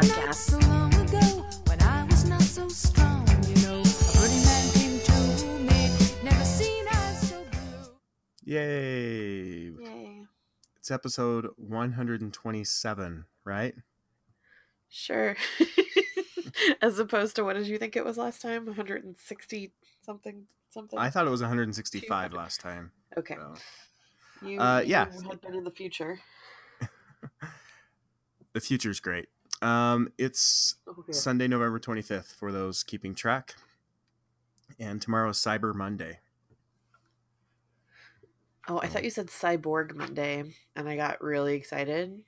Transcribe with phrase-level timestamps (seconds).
[0.00, 0.34] podcast.
[0.34, 5.00] So long ago, when I was not so strong, you know, a birdie man came
[5.00, 5.90] to me,
[6.22, 7.92] never seen eyes so blue.
[8.44, 9.70] Yay!
[9.70, 10.22] Yay.
[10.78, 13.74] It's episode 127, right?
[14.88, 15.36] Sure.
[16.82, 18.64] As opposed to what did you think it was last time?
[18.66, 19.72] 160
[20.02, 20.98] something something.
[20.98, 22.32] I thought it was 165 200.
[22.36, 22.92] last time.
[23.18, 23.34] okay.
[23.34, 23.54] so.
[24.46, 25.04] You, Uh, you yeah.
[25.28, 26.20] had been in the future.
[28.52, 29.28] The future's great.
[29.62, 31.12] Um, it's Oh, yeah.
[31.14, 33.54] Sunday, November 25th for those keeping track.
[34.78, 36.20] And tomorrow is Cyber Monday.
[38.68, 40.44] Oh, I thought you said Cyborg Monday,
[40.76, 42.22] and I got really excited.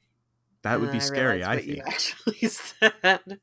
[0.63, 1.87] That would be then scary, I think.
[1.87, 3.41] actually said.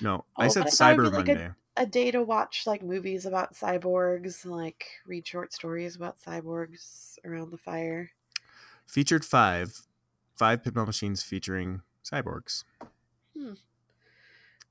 [0.00, 1.50] No, Oh, I said I Cyber like a- Monday.
[1.76, 7.52] A day to watch like movies about cyborgs, like read short stories about cyborgs around
[7.52, 8.10] the fire.
[8.86, 9.82] Featured five,
[10.36, 12.64] five pinball machines featuring cyborgs.
[13.36, 13.52] Hmm.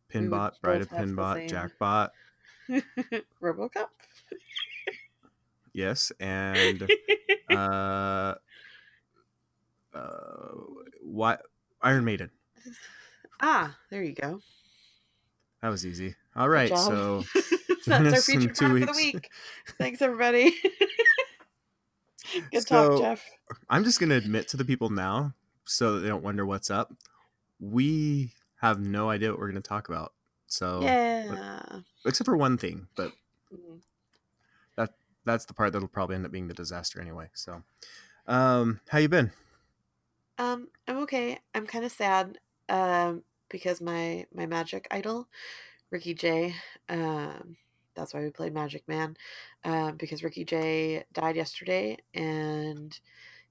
[0.10, 2.12] Pinbot, Bride of Pinbot, Jackbot,
[3.44, 3.88] RoboCop.
[5.74, 6.90] yes, and
[7.52, 8.34] uh,
[9.94, 10.52] uh,
[11.04, 11.44] what?
[11.82, 12.32] Iron Maiden.
[13.42, 14.42] ah, there you go.
[15.62, 16.16] That was easy.
[16.36, 17.24] All right, so
[17.86, 19.30] That's our in two for the week.
[19.78, 20.56] Thanks, everybody.
[22.52, 23.26] Good So- talk, Jeff.
[23.70, 25.34] I'm just gonna admit to the people now,
[25.66, 26.94] so they don't wonder what's up.
[27.60, 30.14] We have no idea what we're gonna talk about.
[30.48, 30.96] So,
[31.30, 31.82] Yeah.
[32.06, 33.14] except for one thing, but
[33.52, 33.80] Mhm.
[35.26, 37.30] that's the part that'll probably end up being the disaster anyway.
[37.34, 37.64] So,
[38.28, 39.32] um, how you been?
[40.38, 41.40] Um, I'm okay.
[41.54, 42.40] I'm kind of sad.
[42.70, 45.28] Um, because my my magic idol,
[45.92, 46.56] Ricky Jay
[46.90, 47.58] Um,
[47.96, 49.18] that's why we played Magic Man.
[49.66, 53.00] Um, because Ricky Jay died yesterday, and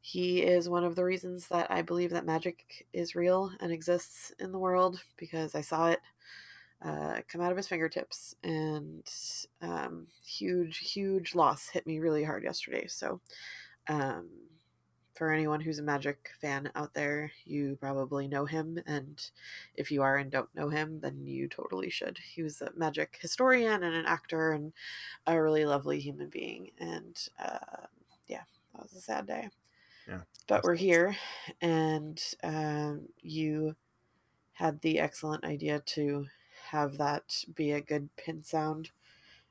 [0.08, 4.32] he is one of the reasons that I believe that magic is real and exists
[4.38, 5.02] in the world.
[5.18, 6.00] Because I saw it
[6.82, 9.06] uh, come out of his fingertips, and
[9.60, 12.86] um, huge, huge loss hit me really hard yesterday.
[12.86, 13.20] So,
[13.88, 14.28] um,
[15.14, 18.78] for anyone who's a magic fan out there, you probably know him.
[18.86, 19.20] And
[19.74, 22.16] if you are and don't know him, then you totally should.
[22.16, 24.72] He was a magic historian and an actor and
[25.26, 26.70] a really lovely human being.
[26.78, 27.86] And uh,
[28.26, 29.48] yeah, that was a sad day.
[30.08, 31.16] Yeah, But we're here,
[31.60, 33.76] and um, you
[34.52, 36.26] had the excellent idea to
[36.70, 38.90] have that be a good pin sound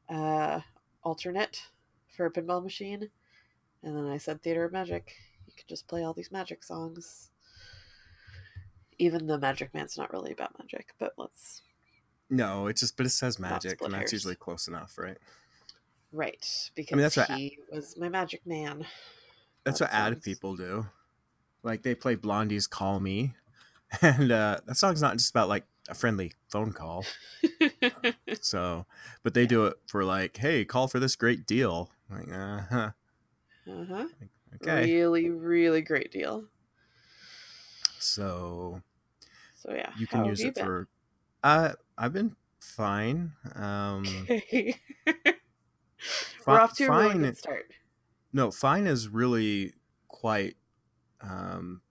[0.09, 0.62] uh,
[1.03, 1.62] alternate
[2.16, 3.09] for a pinball machine.
[3.84, 5.13] And then I said Theater of Magic.
[5.45, 7.29] You could just play all these magic songs.
[8.97, 11.62] Even the Magic Man's not really about magic, but let's.
[12.29, 15.18] No, it just but it says magic, and that's usually close enough, right?
[16.12, 16.45] Right,
[16.75, 18.85] because that's what- he was my Magic Man.
[19.67, 20.88] That's what ad people do.
[21.63, 23.33] Like they play Blondie's "Call Me,"
[24.01, 27.05] and uh, that song's not just about like a friendly phone call.
[28.41, 28.85] So,
[29.23, 31.91] but they do it for like, hey, call for this great deal.
[32.09, 32.91] Like, uh huh.
[33.69, 34.07] uh-huh.
[34.56, 34.85] Okay.
[34.85, 36.45] Really, really great deal.
[38.00, 38.81] So
[39.56, 40.66] So yeah, you can how use you it been?
[40.66, 40.88] for.
[41.44, 43.33] Uh, I've been fine.
[43.56, 44.75] Um, Okay.
[46.45, 47.22] We're off to a really fine.
[47.22, 47.72] good start.
[48.38, 49.74] No, fine is really
[50.09, 50.58] quite.
[51.22, 51.81] Um,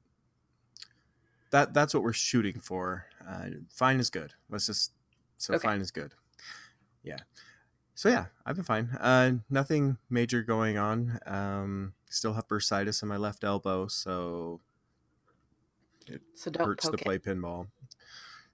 [1.51, 3.07] that that's what we're shooting for.
[3.29, 4.33] Uh, fine is good.
[4.49, 4.93] Let's just
[5.39, 5.67] so Okay.
[5.67, 6.15] fine is good.
[7.03, 7.19] Yeah.
[7.97, 8.91] So yeah, I've been fine.
[9.01, 11.19] Uh, nothing major going on.
[11.27, 14.61] Um, still have bursitis in my left elbow, so
[16.37, 17.25] So don't hurts to play it.
[17.25, 17.67] pinball.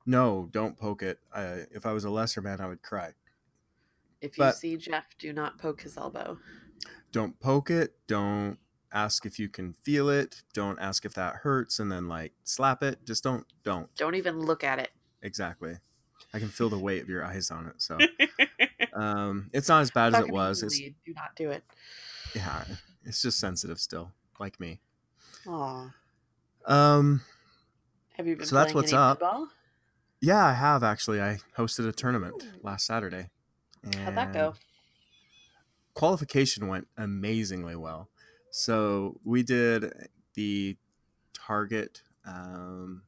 [0.07, 1.21] No, don't poke it.
[1.31, 3.13] Uh, if I was a lesser man, I would cry.
[4.23, 6.39] If you but- see Jeff, do not poke his elbow.
[7.12, 7.95] Don't poke it.
[8.06, 8.59] Don't
[8.93, 10.43] ask if you can feel it.
[10.55, 13.05] Don't ask if that hurts, and then like slap it.
[13.06, 13.45] Just don't.
[13.62, 13.95] Don't.
[13.97, 14.91] Don't even look at it.
[15.23, 15.77] Exactly.
[16.34, 17.75] I can feel the weight of your eyes on it.
[17.83, 17.99] So
[18.95, 20.62] um, it's not as bad as it was.
[20.62, 20.79] It's.
[20.79, 21.62] Do not do it.
[22.35, 22.64] yeah,
[23.05, 24.81] it's just sensitive still, like me.
[25.47, 25.91] Aw.
[26.67, 27.20] Um,
[28.17, 29.20] Have you been So that's what's up.
[29.20, 29.49] pinball?
[30.20, 31.20] yeah, I have actually.
[31.20, 32.59] I hosted a tournament Ooh.
[32.62, 33.29] last Saturday.
[34.05, 34.55] How'd that go?
[35.94, 38.09] Qualification went amazingly well.
[38.50, 39.93] So we did
[40.35, 40.77] the
[41.33, 42.03] target.
[42.25, 43.03] Um,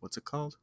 [0.00, 0.56] what's it called?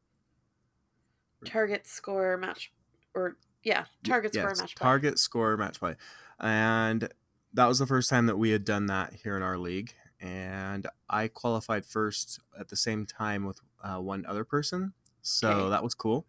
[1.45, 2.71] Target score match,
[3.15, 4.75] or yeah, target score Yes, match.
[4.75, 4.85] play.
[4.85, 5.95] target score match play
[6.39, 7.09] and
[7.53, 10.87] that was the first time that we had done that here in our league and
[11.09, 15.69] i qualified first at the same time with uh, one other person so Okay.
[15.69, 16.25] that was cool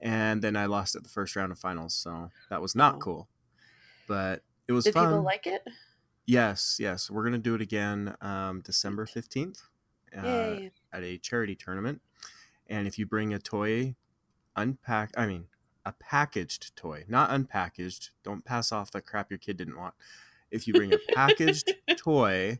[0.00, 2.98] and then i lost at the first round of finals so that was not Oh.
[2.98, 3.28] cool
[4.06, 5.66] but it was Did fun people like it?
[6.26, 9.62] yes yes we're gonna do it again um, december 15th
[10.16, 10.70] uh, Yay!
[10.92, 12.00] at a charity tournament
[12.68, 13.94] and if you bring a toy
[14.56, 15.10] unpack.
[15.16, 15.46] I mean
[15.84, 19.94] a packaged toy not unpackaged don't pass off the crap your kid didn't want
[20.50, 22.58] if you bring a packaged toy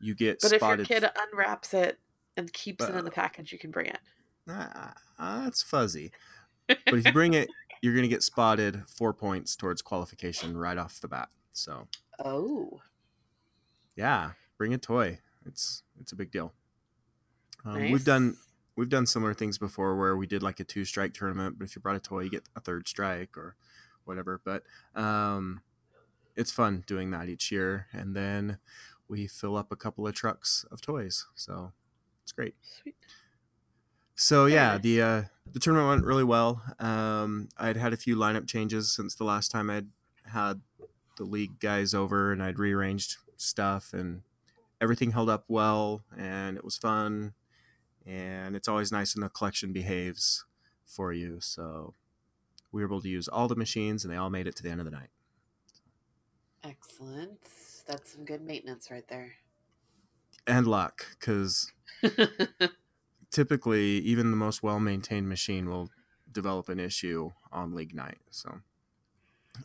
[0.00, 1.98] you get But if spotted your kid unwraps it
[2.36, 3.98] and keeps it in the package, you can bring it.
[4.48, 6.10] Ah, ah, that's fuzzy
[6.66, 7.48] but if you bring it
[7.80, 11.88] you're going to get spotted four points towards qualification right off the bat so
[12.22, 12.82] Oh,
[13.96, 15.18] yeah bring a toy.
[15.46, 16.52] It's it's a big deal.
[17.64, 17.92] Um, nice.
[17.92, 18.36] we've done
[18.76, 21.74] we've done similar things before where we did like a two strike tournament but if
[21.76, 23.56] you brought a toy you get a third strike or
[24.04, 24.62] whatever but
[24.94, 25.60] um
[26.36, 28.58] it's fun doing that each year and then
[29.08, 31.72] we fill up a couple of trucks of toys so
[32.22, 32.54] it's great.
[32.82, 32.96] Sweet.
[34.14, 35.22] so yeah the uh
[35.52, 36.62] the tournament went really well.
[36.78, 39.88] Um i'd had a few lineup changes since the last time i'd
[40.26, 40.60] had
[41.16, 44.22] the league guys over and i'd rearranged stuff and
[44.80, 47.32] everything held up well and it was fun
[48.06, 50.44] and it's always nice when the collection behaves
[50.86, 51.94] for you so
[52.72, 54.70] we were able to use all the machines and they all made it to the
[54.70, 55.08] end of the night
[56.62, 57.38] Excellent.
[57.86, 59.32] That's some good maintenance right there.
[60.46, 61.70] and luck because
[63.30, 65.90] typically even the most well-maintained machine will
[66.30, 68.60] develop an issue on league night so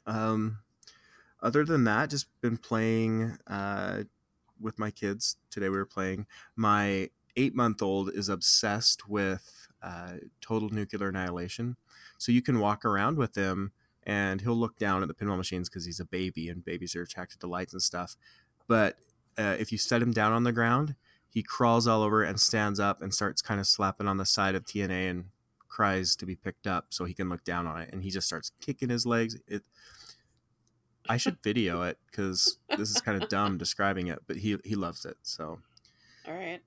[0.06, 0.60] um
[1.42, 4.04] other than that just been playing uh
[4.60, 6.26] with my kids today we were playing.
[6.56, 11.78] My eight month old is obsessed with uh, total nuclear annihilation.
[12.18, 13.72] So you can walk around with him
[14.04, 17.04] and he'll look down at the pinball machines because he's a baby and babies are
[17.04, 18.18] attracted to lights and stuff.
[18.68, 18.98] But
[19.38, 20.96] uh, if you set him down on the ground
[21.30, 24.56] he crawls all over and stands up and starts kind of slapping on the side
[24.56, 25.26] of TNA and
[25.68, 28.28] cries to be picked up so he can look down on it and he just
[28.28, 29.38] starts kicking his legs
[31.10, 34.76] I should video it cuz this is kind of dumb describing it but he he
[34.76, 35.62] loves it so
[36.26, 36.62] All right.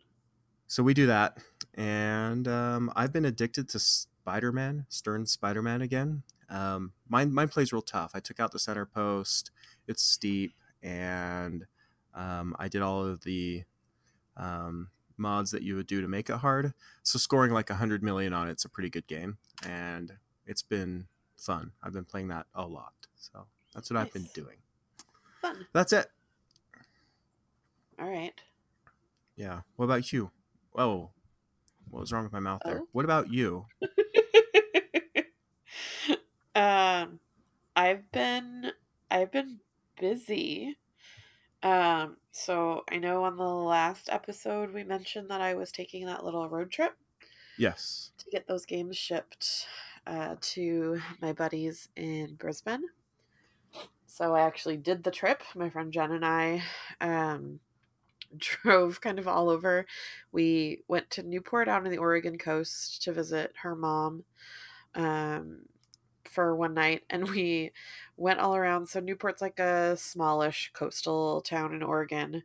[0.67, 1.39] so we do that
[1.75, 7.83] and um, I've been addicted to Spider-Man Stern Spider-Man again um, mine mine plays real
[7.83, 9.51] tough I took out the center post
[9.87, 11.67] it's steep and
[12.15, 13.65] um, I did all of the
[14.37, 16.75] um, mods that you would do to make it hard.
[17.03, 21.07] So scoring like 100 million on it's a pretty good game, and it's been
[21.37, 21.73] fun.
[21.83, 24.57] I've been playing that a lot, so that's what I've been doing.
[25.41, 25.67] Fun.
[25.73, 26.07] That's it.
[27.99, 28.35] All right.
[29.37, 29.61] Yeah.
[29.77, 30.31] What about you?
[30.77, 31.11] Oh,
[31.91, 32.81] what was wrong with my mouth there?
[32.83, 32.89] Oh.
[32.93, 33.67] What about you?
[36.55, 37.19] um,
[37.77, 38.73] I've been
[39.11, 39.61] I've been
[40.01, 40.79] busy.
[41.63, 46.25] Um, so I know on the last episode we mentioned that I was taking that
[46.25, 46.97] little road trip
[47.57, 48.11] Yes.
[48.19, 49.67] to get those games shipped
[50.07, 52.83] uh, to my buddies in Brisbane.
[54.13, 55.43] So I actually did the trip.
[55.55, 56.63] My friend Jen and I
[57.01, 57.61] um,
[58.39, 59.87] drove kind of all over.
[60.33, 64.25] We went to Newport out on the Oregon coast to visit her mom
[64.95, 65.61] um,
[66.25, 67.73] for one night, and we
[68.19, 68.87] went all around.
[68.89, 72.43] So Newport's like a smallish coastal town in Oregon.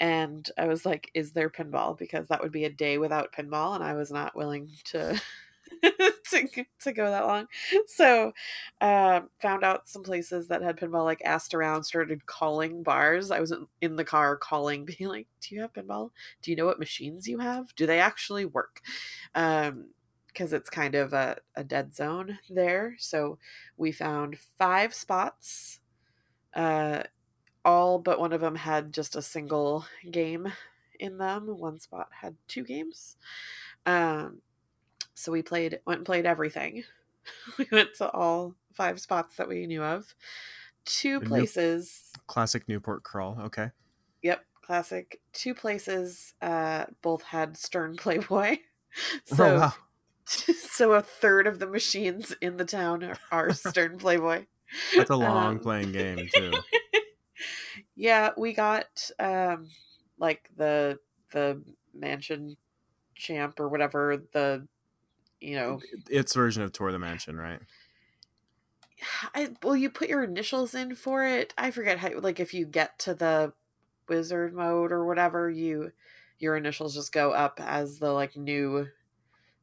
[0.00, 3.76] And I was like, "Is there pinball?" Because that would be a day without pinball,
[3.76, 5.20] and I was not willing to
[6.30, 7.46] to to go that long.
[7.86, 8.32] So,
[8.80, 11.04] um, found out some places that had pinball.
[11.04, 13.30] Like asked around, started calling bars.
[13.30, 16.10] I was in- in the car calling, being like, "Do you have pinball?
[16.42, 17.74] Do you know what machines you have?
[17.76, 18.80] Do they actually work?"
[19.34, 19.90] Um,
[20.28, 22.94] because it's kind of a, a dead zone there.
[22.98, 23.38] So
[23.78, 25.80] we found five spots.
[26.54, 27.02] Uh,
[27.64, 30.52] all but one of them had just a single game
[31.00, 31.46] in them.
[31.58, 33.16] One spot had two games.
[33.86, 34.42] Um,
[35.16, 36.84] so we played, went and played everything.
[37.58, 40.14] we went to all five spots that we knew of.
[40.84, 42.12] Two The New- places.
[42.28, 43.36] Classic Newport crawl.
[43.46, 43.70] Okay.
[44.22, 45.20] Yep, classic.
[45.32, 46.34] Two places.
[46.40, 48.58] Uh, both had Stern Playboy.
[49.24, 49.72] So oh wow.
[50.26, 54.44] so a third of the machines in the town are, are Stern Playboy.
[54.96, 56.52] That's a long Um, playing game too.
[57.94, 59.68] yeah, we got um
[60.18, 60.98] like the
[61.32, 61.62] the
[61.94, 62.56] mansion
[63.14, 64.66] champ or whatever the
[65.46, 67.60] you know Its version of Tour the Mansion, right?
[69.34, 71.54] I, well you put your initials in for it.
[71.56, 73.52] I forget how like if you get to the
[74.08, 75.92] wizard mode or whatever, you
[76.38, 78.88] your initials just go up as the like new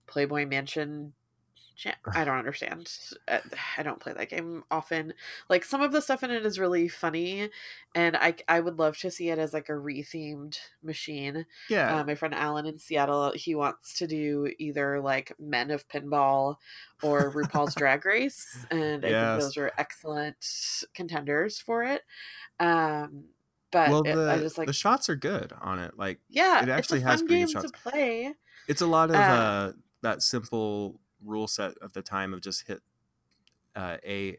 [0.08, 1.14] Playboy Mansion.
[2.16, 2.96] I don't understand.
[3.28, 3.40] Uh,
[3.78, 5.14] I don't play that game often.
[5.50, 7.50] Like some of the stuff in it is really funny,
[7.96, 11.46] and I I would love to see it as like a rethemed machine.
[11.68, 11.96] Yeah.
[11.96, 16.58] Uh, my friend Alan in Seattle, he wants to do either like Men of Pinball
[17.02, 19.16] or RuPaul's Drag Race, and I Yes.
[19.16, 22.04] think those are excellent contenders for it.
[22.60, 23.30] Um,
[23.72, 25.98] but well, the I just like the shots are good on it.
[25.98, 27.72] Like yeah, it actually has fun pretty game good to shots.
[27.72, 28.36] play.
[28.68, 32.68] it's a lot of Uh, uh that simple rule set of the time of just
[32.68, 32.82] hit
[33.76, 34.38] uh, a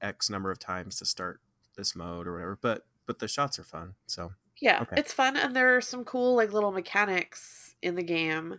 [0.00, 1.40] x number of times to start
[1.76, 2.58] this mode or whatever.
[2.60, 3.94] But but the shots are fun.
[4.06, 4.96] So Yeah, Okay.
[4.96, 8.58] it's fun and there are some cool like little mechanics in the game.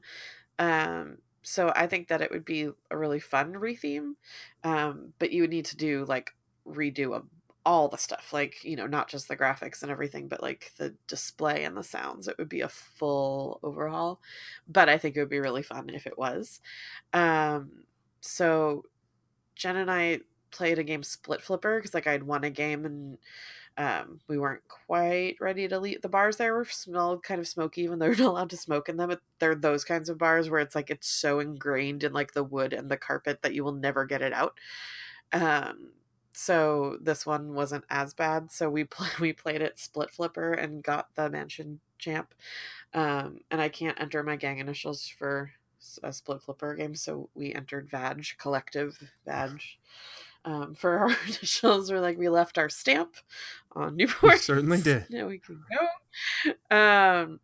[0.59, 4.13] Um so I think that it would be a really fun retheme.
[4.63, 6.31] Um but you would need to do like
[6.67, 7.23] redo a,
[7.67, 10.95] all the stuff like, you know, not just the graphics and everything, but like the
[11.07, 12.29] display and the sounds.
[12.29, 14.21] It would be a full overhaul.
[14.69, 16.61] But I think it would be really fun if it was.
[17.13, 17.83] Um
[18.21, 18.83] so
[19.55, 20.21] Jen and I
[20.51, 23.17] played a game Split Flipper because like I'd won a game and
[23.77, 26.01] um, we weren't quite ready to leave.
[26.01, 28.89] The bars there were smelled kind of smoky, even though you're not allowed to smoke
[28.89, 29.09] in them.
[29.09, 32.43] But they're those kinds of bars where it's like it's so ingrained in like the
[32.43, 34.57] wood and the carpet that you will never get it out.
[35.33, 35.91] Um,
[36.37, 38.51] so this one wasn't as bad.
[38.51, 42.35] So we play, we played it Split Flipper and got the mansion champ.
[42.93, 45.51] Um, and I can't enter my gang initials for
[46.03, 49.59] a Split Flipper game, so we entered VAG collective VAG.
[50.45, 53.15] Um, for our initials, we're like we left our stamp
[53.71, 54.39] on Newport.
[54.39, 55.07] certainly did.
[55.09, 55.59] Now we can
[56.69, 56.75] go.
[56.75, 57.39] Um,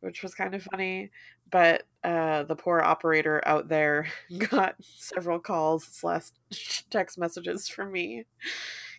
[0.00, 1.10] which was kind of funny.
[1.50, 4.08] But uh, the poor operator out there
[4.50, 6.30] got several calls slash
[6.90, 8.24] text messages from me.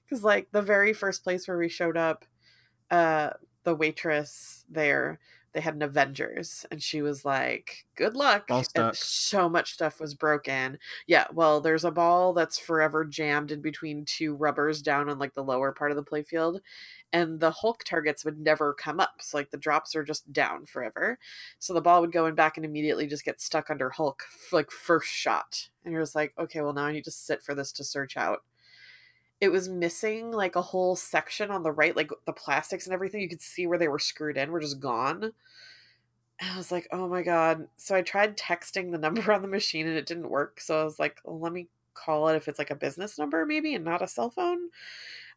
[0.04, 2.26] Because, like, the very first place where we showed up,
[2.92, 3.32] uh,
[3.64, 5.20] the waitress there,
[5.56, 10.14] they had an Avengers, and she was like, "Good luck." And so much stuff was
[10.14, 10.80] broken.
[11.08, 15.34] Yeah, well, there's a ball that's forever jammed in between two rubbers down on like
[15.34, 16.60] the lower part of the playfield,
[17.14, 19.22] and the Hulk targets would never come up.
[19.22, 21.18] So like the drops are just down forever.
[21.60, 24.72] So the ball would go in back and immediately just get stuck under Hulk, like
[24.72, 25.70] first shot.
[25.86, 28.18] And you're just like, okay, well now I need to sit for this to search
[28.18, 28.44] out.
[29.42, 33.22] It was missing like a whole section on the right, like the plastics and everything.
[33.22, 35.34] You could see where they were screwed in, were just gone.
[36.40, 37.68] And I was like, oh my god.
[37.76, 40.60] So I tried texting the number on the machine and it didn't work.
[40.62, 43.46] So I was like, well, let me call it if it's like a business number
[43.46, 44.70] maybe and not a cell phone.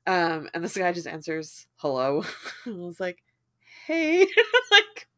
[0.07, 2.25] Um, and this guy just answers, hello.
[2.67, 3.23] I was like,
[3.87, 4.21] hey,
[4.71, 5.09] like,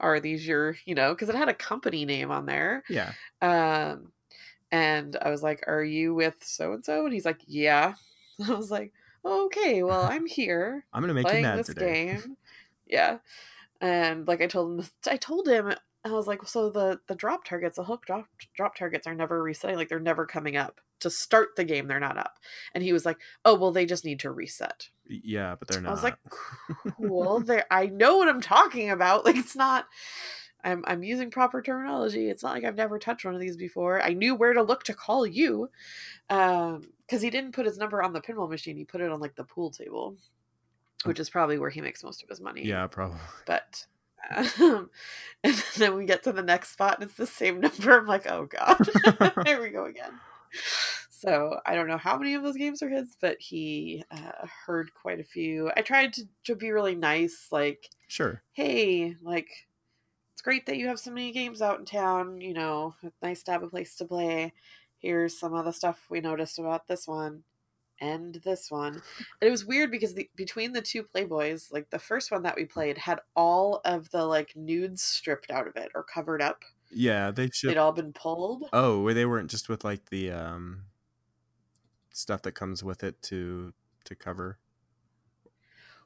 [0.00, 2.84] are these your, you know, because it had a company name on there.
[2.88, 3.12] Yeah.
[3.40, 4.11] Um,
[4.72, 7.04] and I was like, are you with so and so?
[7.04, 7.94] And he's like, yeah.
[8.48, 8.92] I was like,
[9.24, 12.06] okay, well, I'm here I'm gonna make you mad this today.
[12.22, 12.36] game.
[12.86, 13.18] yeah.
[13.80, 15.74] And like I told him, I told him,
[16.04, 18.26] I was like, so the the drop targets, the Hulk drop
[18.56, 19.76] drop targets are never resetting.
[19.76, 21.86] Like they're never coming up to start the game.
[21.86, 22.38] They're not up.
[22.74, 24.88] And he was like, oh well, they just need to reset.
[25.06, 25.90] Yeah, but they're not.
[25.90, 26.16] I was like,
[26.96, 27.40] cool.
[27.40, 29.24] There, I know what I'm talking about.
[29.24, 29.86] Like it's not.
[30.64, 32.28] I'm I'm using proper terminology.
[32.30, 34.02] It's not like I've never touched one of these before.
[34.02, 35.70] I knew where to look to call you,
[36.30, 38.76] um, because he didn't put his number on the pinball machine.
[38.76, 40.16] He put it on like the pool table,
[41.04, 42.64] which is probably where he makes most of his money.
[42.64, 43.18] yeah, probably.
[43.46, 43.86] But
[44.60, 44.88] um,
[45.44, 47.98] and then we get to the next spot and it's the same number.
[47.98, 48.78] I'm like, oh god,
[49.44, 50.12] there we go again.
[51.10, 54.92] So I don't know how many of those games are his, but he uh, heard
[54.94, 55.70] quite a few.
[55.76, 58.42] I tried to, to be really nice, like, Sure.
[58.52, 59.48] hey, like,
[60.32, 62.40] it's great that you have so many games out in town.
[62.40, 64.52] You know, it's nice to have a place to play.
[64.98, 67.44] Here's some of the stuff we noticed about this one
[68.00, 68.94] and this one.
[68.94, 72.56] And it was weird because the, between the two Playboys, like the first one that
[72.56, 76.64] we played had all of the like nudes stripped out of it or covered up.
[76.90, 78.64] Yeah, they They'd all been pulled.
[78.72, 80.82] Oh, where they weren't just with like the um
[82.10, 83.72] stuff that comes with it to
[84.04, 84.58] to cover.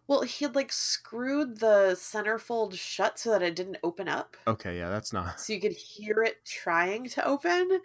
[0.08, 4.36] Well, he had like screwed the centerfold shut so that it didn't open up.
[4.46, 5.40] Okay, yeah, that's not.
[5.40, 7.80] So you could hear it trying to open,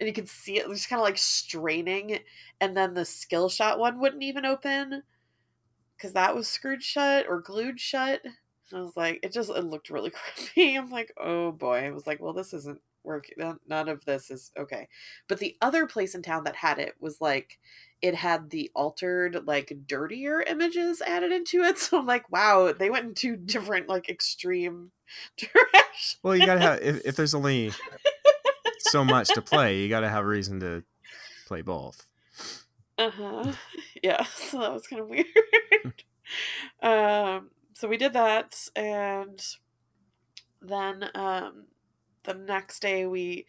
[0.00, 2.20] and you could see it just kind of like straining,
[2.60, 5.02] and then the skill shot one wouldn't even open
[5.96, 8.22] because that was screwed shut or glued shut.
[8.24, 10.74] And I was like, it just it looked really creepy.
[10.76, 11.84] I'm like, oh boy.
[11.86, 13.36] I was like, well, this isn't working.
[13.38, 14.88] None- None of this is okay.
[15.28, 17.58] But the other place in town that had it was like,
[18.02, 21.78] it had the altered, like dirtier images added into it.
[21.86, 24.90] So I'm like, wow, they went in two different, like extreme
[25.36, 26.16] directions.
[26.22, 27.72] Well, you gotta have if, if there's only
[28.80, 30.84] so much to play, you gotta have a reason to
[31.46, 32.06] play both.
[32.98, 33.52] Uh huh.
[34.02, 34.24] Yeah.
[34.24, 36.04] So that was kind of weird.
[36.82, 37.50] um.
[37.74, 39.38] So we did that, and
[40.62, 41.64] then um,
[42.26, 43.46] the next day we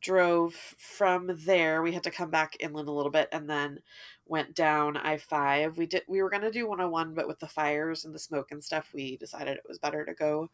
[0.00, 1.82] drove from there.
[1.82, 3.80] We had to come back inland a little bit, and then
[4.26, 5.76] went down I five.
[5.78, 6.04] We did.
[6.08, 8.64] We were gonna do one hundred one, but with the fires and the smoke and
[8.64, 10.50] stuff, we decided it was better to go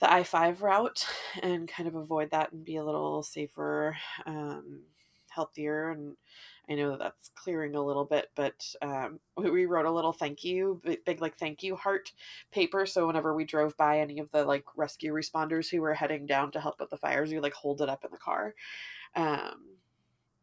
[0.00, 1.06] the I five route
[1.42, 3.96] and kind of avoid that and be a little safer,
[4.26, 4.80] um,
[5.28, 6.16] healthier, and
[6.70, 10.44] I know that that's clearing a little bit, but um, we wrote a little thank
[10.44, 12.12] you, big, big like thank you heart
[12.52, 12.86] paper.
[12.86, 16.52] So whenever we drove by any of the like rescue responders who were heading down
[16.52, 18.54] to help with the fires, we like hold it up in the car.
[19.16, 19.76] Um,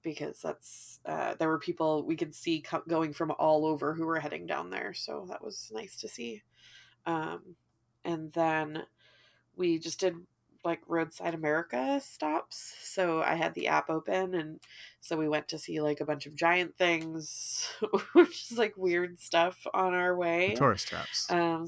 [0.03, 4.05] because that's uh, there were people we could see co- going from all over who
[4.05, 6.41] were heading down there, so that was nice to see.
[7.05, 7.55] Um,
[8.05, 8.83] and then
[9.55, 10.15] we just did
[10.67, 12.57] like roadside America stops.
[12.81, 14.61] So I had the app open, and
[15.01, 17.67] so we went to see like a bunch of giant things,
[18.13, 20.53] which is like weird stuff on our The way.
[20.53, 21.29] tourist traps.
[21.29, 21.67] Um,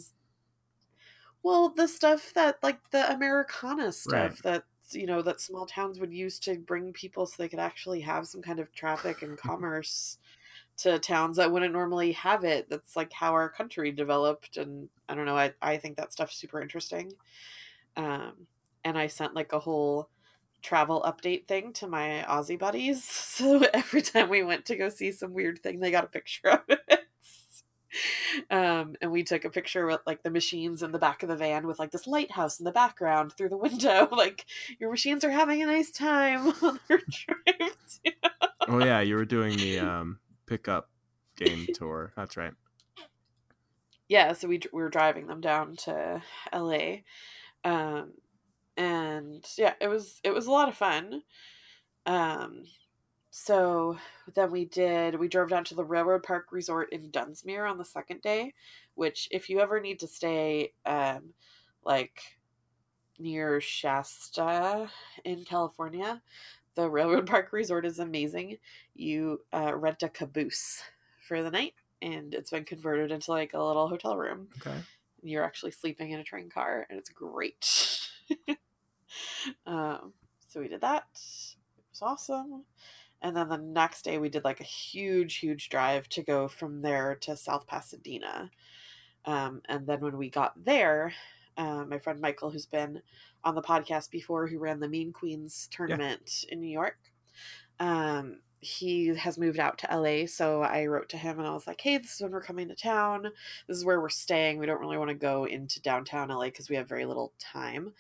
[1.44, 6.14] well, the stuff that like the Americana stuff that you know that small towns would
[6.14, 10.18] use to bring people so they could actually have some kind of traffic and commerce
[10.78, 12.70] to towns that wouldn't normally have it.
[12.70, 15.38] That's like how our country developed, and I don't know.
[15.38, 17.14] I I think that stuff's super interesting.
[17.96, 18.48] Um,
[18.84, 20.10] and I sent like a whole
[20.62, 23.04] travel update thing to my Aussie buddies.
[23.40, 26.50] So every time we went to go see some weird thing, they got a picture
[26.50, 26.82] of it.
[28.52, 31.36] Um, and we took a picture with like the machines in the back of the
[31.36, 34.08] van with like this lighthouse in the background through the window.
[34.16, 34.46] Like
[34.80, 37.74] your machines are having a nice time on their trip.
[38.68, 40.90] oh yeah, you were doing the um, pickup
[41.36, 42.14] game tour.
[42.16, 42.54] That's right.
[44.08, 46.22] yeah, so we we were driving them down to
[46.54, 46.98] LA.
[47.64, 48.12] Um,
[48.80, 51.22] and yeah, it was it was a lot of fun.
[52.06, 52.64] Um,
[53.30, 53.98] so
[54.34, 57.86] then we did we drove down to the Railroad Park Resort in Dunsmuir on the
[57.86, 58.54] second day,
[58.96, 61.34] which if you ever need to stay um
[61.84, 62.22] like
[63.20, 64.90] near Shasta
[65.26, 66.22] in California,
[66.76, 68.58] the Railroad Park Resort is amazing.
[68.96, 70.82] You uh, rent a caboose
[71.28, 74.48] for the night and it's been converted into like a little hotel room.
[74.66, 74.78] Okay.
[75.22, 78.08] You're actually sleeping in a train car and it's great.
[79.66, 80.14] um,
[80.48, 81.04] so we did that.
[81.14, 82.64] It was awesome.
[83.22, 86.82] And then the next day we did like a huge, huge drive to go from
[86.82, 88.50] there to South Pasadena.
[89.26, 91.14] Um, and then when we got there,
[91.58, 93.02] uh, my friend Michael, who's been
[93.44, 96.98] on the podcast before, who ran the Mean Queens tournament in New York,
[97.80, 100.26] um, he has moved out to LA.
[100.26, 102.68] So I wrote to him and I was like, hey, this is when we're coming
[102.68, 103.24] to town.
[103.68, 104.58] This is where we're staying.
[104.60, 107.94] We don't really want to go into downtown LA because we have very little time.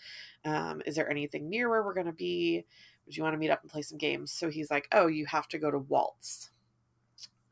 [0.45, 2.65] Um, is there anything near where we're going to be?
[3.05, 4.31] Would you want to meet up and play some games?
[4.31, 6.51] So he's like, oh, you have to go to Walt's.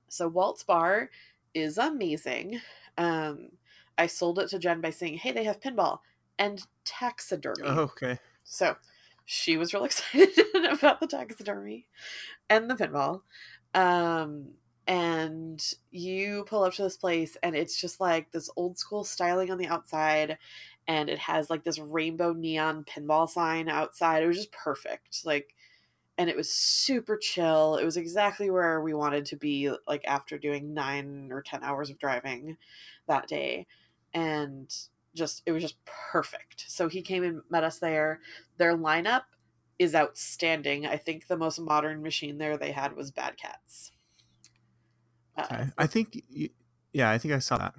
[0.10, 1.10] So Walt's Bar
[1.54, 2.60] is amazing.
[2.98, 3.50] Um,
[3.98, 6.00] I sold it to Jen by saying, hey, they have pinball
[6.38, 7.64] and taxidermy.
[7.64, 8.20] Oh, okay.
[8.44, 8.76] So
[9.28, 10.32] she was real excited
[10.72, 11.86] about the taxidermy
[12.50, 13.22] and the pinball.
[13.76, 14.54] Um,
[14.88, 15.62] and
[15.92, 19.58] you pull up to this place, and it's just like this old school styling on
[19.58, 20.38] the outside,
[20.88, 24.24] and it has like this rainbow neon pinball sign outside.
[24.24, 25.26] It was just perfect.
[25.26, 25.54] Like,
[26.18, 27.76] and it was super chill.
[27.76, 31.90] It was exactly where we wanted to be, like after doing nine or 10 hours
[31.90, 32.56] of driving
[33.08, 33.68] that day.
[34.14, 34.74] And
[35.18, 36.66] just, it was just perfect.
[36.68, 38.20] So he came and met us there.
[38.58, 39.24] Their lineup
[39.80, 40.86] is outstanding.
[40.86, 43.92] I think the most modern machine there they had was Bad Cats.
[45.36, 45.64] Uh, Okay.
[45.78, 46.24] I think.
[46.94, 47.76] Yeah, I think I saw that.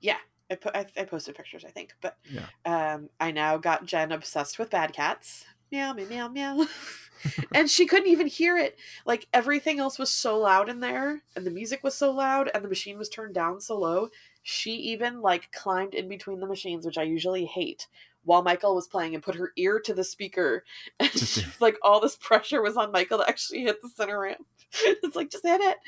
[0.00, 0.16] yeah,
[0.50, 2.46] I, po- I, I posted pictures, I think, but Yeah.
[2.64, 5.44] um, I now got Jen obsessed with Bad Cats.
[5.70, 6.66] Meow, meow, meow, meow.
[7.54, 8.76] and she couldn't even hear it.
[9.04, 12.64] Like everything else was so loud in there, and the music was so loud, and
[12.64, 14.08] the machine was turned down so low.
[14.48, 17.88] She even like climbed in between the machines, which I usually hate,
[18.22, 20.62] while Michael was playing, and put her ear to the speaker.
[21.00, 23.88] And Just- she was like all this pressure was on Michael to actually hit the
[23.88, 24.46] center ramp.
[24.84, 25.78] it's like just hit it,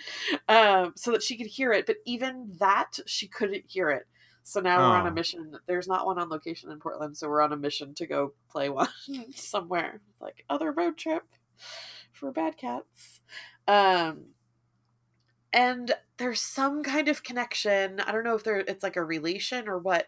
[0.53, 1.87] um, so that she could hear it.
[1.87, 4.09] But even that, she couldn't hear it.
[4.43, 5.15] So now we're on a Oh.
[5.15, 5.57] mission.
[5.69, 8.71] There's not one on location in Portland, so we're on a mission to go play
[8.71, 8.89] one
[9.37, 10.01] somewhere.
[10.21, 11.23] Like other road trip
[12.11, 13.21] for bad cats.
[13.69, 14.35] Um
[15.53, 18.01] and there's some kind of connection.
[18.01, 20.07] I don't know if there it's like a relation or what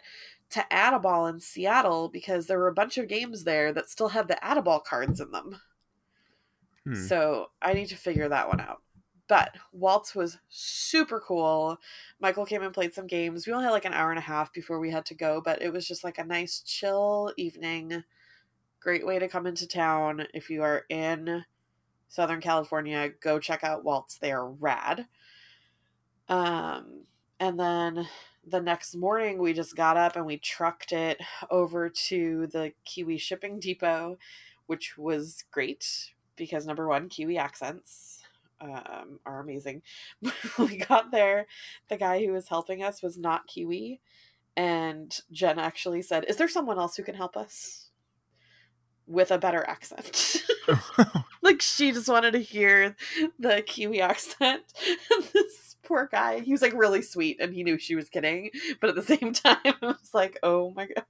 [0.51, 4.29] to Add-a-Ball in Seattle because there were a bunch of games there that still had
[4.29, 5.61] the Add-a-Ball cards in them.
[6.85, 6.95] Hmm.
[6.95, 8.83] So I need to figure that one out.
[9.29, 11.79] But Walt's was super cool.
[12.21, 13.47] Michael came and played some games.
[13.47, 15.63] We only had like an hour and a half before we had to go, but
[15.63, 18.03] it was just like a nice chill evening.
[18.81, 20.27] Great way to come into town.
[20.35, 21.45] If you are in
[22.09, 24.19] Southern California, go check out Walt's.
[24.19, 25.07] They are rad.
[26.31, 27.03] Um,
[27.41, 28.09] and then
[28.47, 33.19] the next morning, we just got up and we trucked it over to the Kiwi
[33.19, 34.19] shipping depot,
[34.67, 38.23] which was great because number one, Kiwi accents
[38.63, 39.83] um, are amazing.
[40.59, 41.47] We got there,
[41.89, 44.01] the guy who was helping us was not Kiwi,
[44.57, 47.91] and Jen actually said, "Is there someone else who can help us?"
[49.07, 50.43] with a better accent.
[51.43, 52.97] like she just wanted to hear
[53.39, 54.63] the Kiwi accent.
[55.33, 55.60] This
[55.91, 58.51] poor guy, he was like really sweet and he knew she was kidding,
[58.81, 61.05] but at the same time, it was like, oh my god.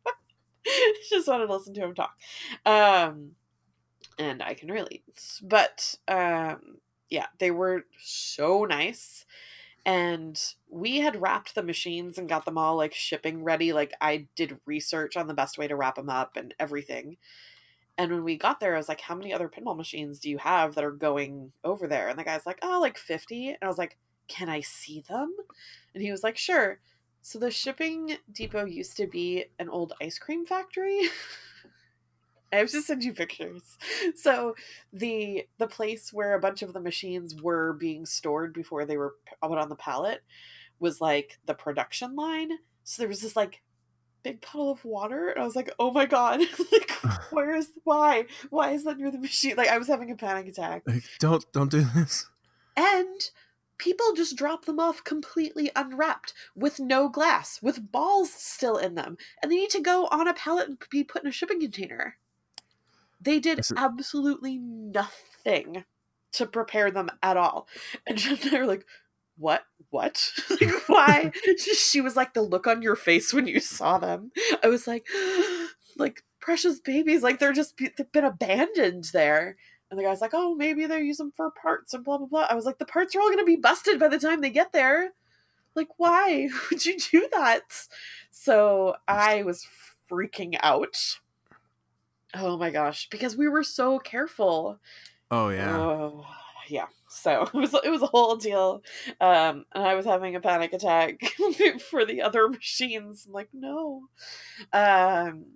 [1.10, 2.16] just wanted to listen to him talk.
[2.64, 3.32] Um
[4.18, 5.04] and I can relate.
[5.42, 6.78] But um
[7.10, 9.26] yeah, they were so nice.
[9.84, 10.40] And
[10.70, 13.74] we had wrapped the machines and got them all like shipping ready.
[13.74, 17.18] Like I did research on the best way to wrap them up and everything.
[17.98, 20.38] And when we got there, I was like, How many other pinball machines do you
[20.38, 22.08] have that are going over there?
[22.08, 23.48] And the guy's like, Oh, like 50.
[23.48, 23.98] And I was like,
[24.30, 25.34] Can I see them?
[25.92, 26.78] And he was like, Sure.
[27.20, 31.02] So the shipping depot used to be an old ice cream factory.
[32.52, 33.76] I have to send you pictures.
[34.16, 34.56] So
[34.92, 39.14] the the place where a bunch of the machines were being stored before they were
[39.40, 40.22] put on the pallet
[40.80, 42.50] was like the production line.
[42.82, 43.62] So there was this like
[44.22, 46.40] big puddle of water, and I was like, "Oh my god!
[46.72, 46.90] like,
[47.30, 48.26] where is why?
[48.48, 50.82] Why is that near the machine?" Like, I was having a panic attack.
[50.86, 52.28] Like, don't don't do this.
[52.76, 53.30] And
[53.80, 59.16] people just drop them off completely unwrapped with no glass, with balls still in them,
[59.42, 62.16] and they need to go on a pallet and be put in a shipping container.
[63.20, 65.84] They did is- absolutely nothing
[66.32, 67.66] to prepare them at all.
[68.06, 68.84] And Jen and I were like,
[69.38, 69.62] what?
[69.88, 70.30] What?
[70.50, 71.32] like, why?
[71.56, 74.30] she was like, the look on your face when you saw them.
[74.62, 75.06] I was like,
[75.96, 77.22] like, precious babies.
[77.22, 79.56] Like, they're just, they've been abandoned there.
[79.90, 82.46] And the guy's like, oh, maybe they use them for parts and blah, blah, blah.
[82.48, 84.50] I was like, the parts are all going to be busted by the time they
[84.50, 85.10] get there.
[85.74, 87.88] Like, why would you do that?
[88.30, 89.66] So I was
[90.10, 91.18] freaking out.
[92.34, 94.78] Oh my gosh, because we were so careful.
[95.30, 95.76] Oh yeah.
[95.76, 96.24] Oh,
[96.68, 96.86] yeah.
[97.08, 98.82] So it was it was a whole deal.
[99.20, 101.20] Um and I was having a panic attack
[101.90, 103.26] for the other machines.
[103.26, 104.02] I'm like, no.
[104.72, 105.46] Um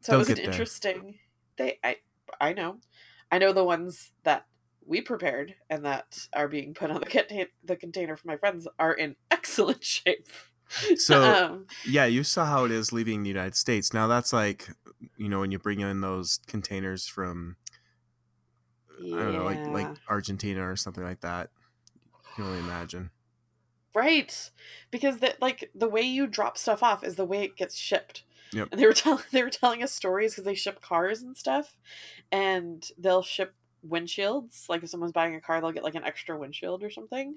[0.00, 0.46] so They'll it was get there.
[0.46, 1.18] interesting
[1.56, 1.96] they I
[2.40, 2.78] I know.
[3.30, 4.46] I know the ones that
[4.86, 8.66] we prepared and that are being put on the contain- the container for my friends
[8.78, 10.28] are in excellent shape.
[10.96, 13.92] So um, yeah, you saw how it is leaving the United States.
[13.92, 14.68] Now that's like,
[15.16, 17.56] you know, when you bring in those containers from
[19.00, 21.50] I don't know, like like Argentina or something like that.
[22.12, 23.10] You can only imagine.
[23.94, 24.50] Right.
[24.90, 28.24] Because that like the way you drop stuff off is the way it gets shipped.
[28.52, 28.68] Yep.
[28.72, 31.76] And they were telling they were telling us stories because they ship cars and stuff,
[32.32, 33.54] and they'll ship
[33.88, 34.68] windshields.
[34.68, 37.36] Like if someone's buying a car, they'll get like an extra windshield or something,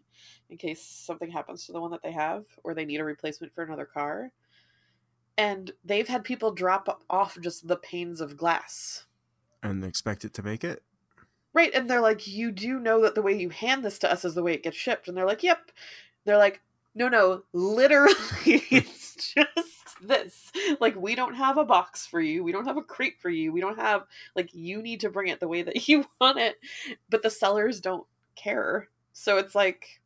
[0.49, 3.53] in case something happens to the one that they have, or they need a replacement
[3.53, 4.31] for another car.
[5.37, 9.05] And they've had people drop off just the panes of glass.
[9.63, 10.83] And expect it to make it?
[11.53, 14.25] Right, and they're like, you do know that the way you hand this to us
[14.25, 15.71] is the way it gets shipped, and they're like, yep.
[16.25, 16.61] They're like,
[16.95, 18.13] no, no, literally,
[18.45, 20.51] it's just this.
[20.79, 23.51] Like, we don't have a box for you, we don't have a crate for you,
[23.51, 24.03] we don't have
[24.35, 26.57] like you need to bring it the way that you want it,
[27.09, 28.89] but the sellers don't care.
[29.13, 30.01] So it's like,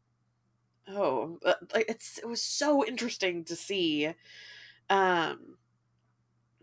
[0.88, 4.14] oh, uh, it's it was so interesting to see.
[4.90, 5.58] Um,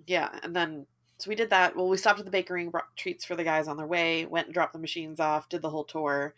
[0.06, 0.86] yeah, and then
[1.18, 1.76] so we did that.
[1.76, 4.48] Well, we stopped at the bakery brought treats for the guys on their way, went
[4.48, 6.34] and dropped the machines off, did the whole tour,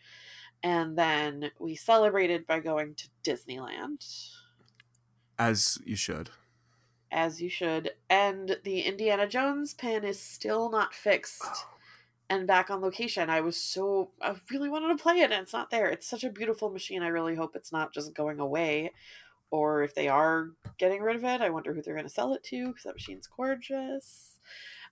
[0.63, 4.31] and then we celebrated by going to Disneyland,
[5.37, 6.29] As you should.
[7.11, 7.91] As you should.
[8.09, 11.65] And the Indiana Jones pin is still not fixed
[12.29, 13.29] and back on location.
[13.29, 15.87] I was so I really wanted to play it and it's not there.
[15.89, 17.03] It's such a beautiful machine.
[17.03, 18.91] I really hope it's not just going away.
[19.49, 22.33] Or if they are getting rid of it, I wonder who they're going to sell
[22.33, 24.39] it to because that machine's gorgeous.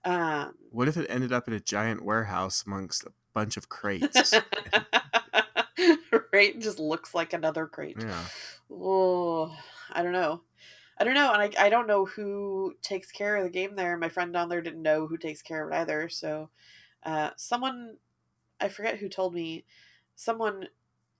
[0.02, 4.32] Um, What if it ended up in a giant warehouse amongst a bunch of crates?
[6.32, 6.58] right?
[6.58, 7.96] Just looks like another crate.
[8.00, 8.24] yeah.
[8.70, 9.54] Oh,
[9.92, 10.40] I don't know.
[10.98, 13.96] I don't know, and I, I don't know who takes care of the game there.
[13.98, 16.08] My friend down there didn't know who takes care of it either.
[16.08, 16.48] So,
[17.02, 17.96] uh, someone,
[18.60, 19.64] I forget who told me,
[20.14, 20.68] someone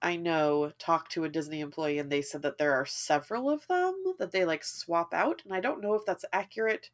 [0.00, 3.66] I know talked to a Disney employee and they said that there are several of
[3.66, 6.90] them that they like swap out, and I don't know if that's accurate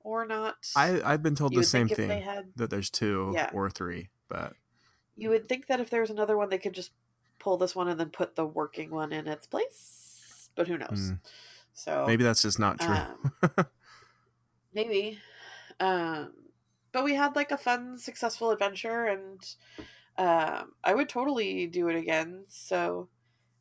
[0.00, 0.56] or not.
[0.74, 3.32] I, I've been told You the same think if they thing had- that there's two
[3.34, 3.50] Yeah.
[3.52, 4.54] or three, but
[5.16, 6.90] You would think that if there was another one, they could just
[7.38, 11.12] pull this one and then put the working one in its place, but who knows?
[11.12, 11.18] mm,
[11.76, 12.96] So maybe that's just not true.
[12.96, 13.32] Um,
[14.72, 15.18] maybe.
[15.78, 16.32] Um,
[16.90, 19.38] but we had like a fun, successful adventure, and
[20.16, 22.46] um, I would totally do it again.
[22.48, 23.10] So,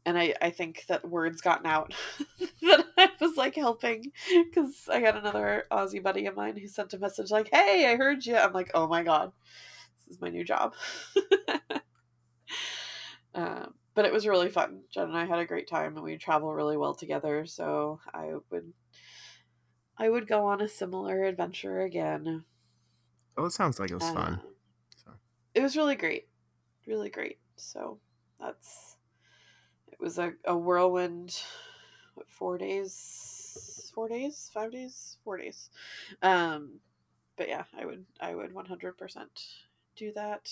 [0.05, 1.93] and I, I think that word's gotten out
[2.61, 6.93] that I was like helping because I got another Aussie buddy of mine who sent
[6.93, 9.33] a message like, "Hey, I heard you." I'm like, "Oh my god,
[9.97, 10.73] this is my new job."
[13.35, 14.81] um, but it was really fun.
[14.91, 17.45] Jen and I had a great time, and we travel really well together.
[17.45, 18.73] So I would
[19.97, 22.43] I would go on a similar adventure again.
[23.37, 24.33] Oh, it sounds like it was fun.
[24.33, 24.39] Uh,
[25.03, 25.11] So.
[25.53, 26.27] It was really great,
[26.85, 27.39] really great.
[27.55, 27.99] So
[28.39, 28.97] that's
[29.91, 31.41] it was a, a whirlwind.
[32.15, 35.69] What, four days, four days, five days, four days.
[36.21, 36.79] Um,
[37.37, 39.41] but yeah, I would I would one hundred percent
[39.97, 40.49] do that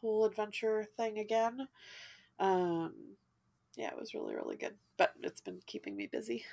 [0.00, 1.68] whole adventure thing again.
[2.38, 2.92] Um,
[3.76, 6.44] yeah, it was really really good, but it's been keeping me busy.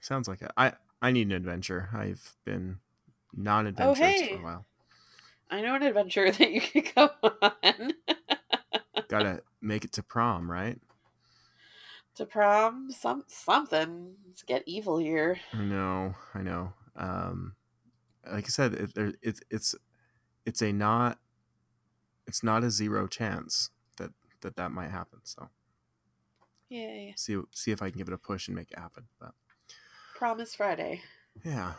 [0.00, 0.50] Sounds like it.
[0.56, 0.72] I
[1.02, 1.88] I need an adventure.
[1.92, 2.78] I've been
[3.34, 4.30] non-adventurous for Oh, hey.
[4.36, 4.66] a while.
[5.50, 7.10] I know an adventure that you could go
[7.42, 7.94] on
[9.08, 10.78] Gotta make it to prom, right?
[12.16, 12.90] to prom.
[12.90, 14.14] Some something.
[14.26, 15.38] Let's get evil here.
[15.52, 16.72] I know, I know.
[16.96, 17.54] Um,
[18.30, 19.74] like I said, it, there, it's it's
[20.46, 21.18] it's a not
[22.26, 23.70] it's not a zero chance
[24.44, 25.18] that that might happen.
[25.24, 25.48] So
[26.68, 27.14] Yay!
[27.16, 29.04] see see if I can give it a push and make it happen.
[29.18, 29.32] But
[30.16, 31.00] Prom is Friday.
[31.44, 31.72] yeah,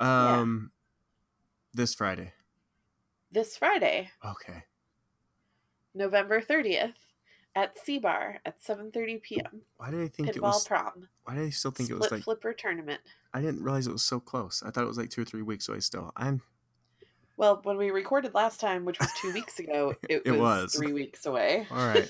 [0.00, 0.70] um,
[1.74, 2.32] this Friday.
[3.32, 4.62] This Friday, Okay,
[5.94, 6.94] November thirtieth,
[7.54, 9.62] at C Bar at seven thirty p.m.
[9.76, 10.66] why did I think it Pinball was?
[10.66, 11.08] prom.
[11.24, 12.22] Why did I still think Split it was like?
[12.22, 13.00] flipper tournament.
[13.34, 14.62] I didn't realize it was so close.
[14.64, 15.80] I thought it was like two or three weeks away.
[15.80, 16.40] Still, I'm
[17.38, 20.74] Well, when we recorded last time, which was two weeks ago, it, It was, was.
[20.74, 21.66] three weeks away.
[21.70, 22.06] all right.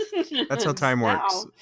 [0.48, 1.44] That's how time works.
[1.44, 1.46] Now,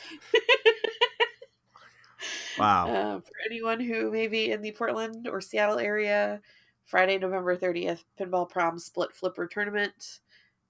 [2.59, 2.88] Wow.
[2.88, 6.40] uh, for anyone who may be in the Portland or Seattle area,
[6.87, 10.20] Friday, November 30th, Pinball Prom Split Flipper Tournament.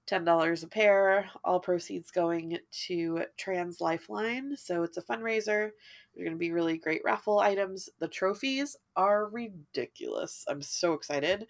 [0.07, 1.29] $10 a pair.
[1.43, 2.57] All proceeds going
[2.87, 4.55] to Trans Lifeline.
[4.55, 5.71] So it's a fundraiser.
[6.15, 7.89] There's going to be really great raffle items.
[7.99, 10.45] The trophies are ridiculous.
[10.47, 11.47] I'm so excited.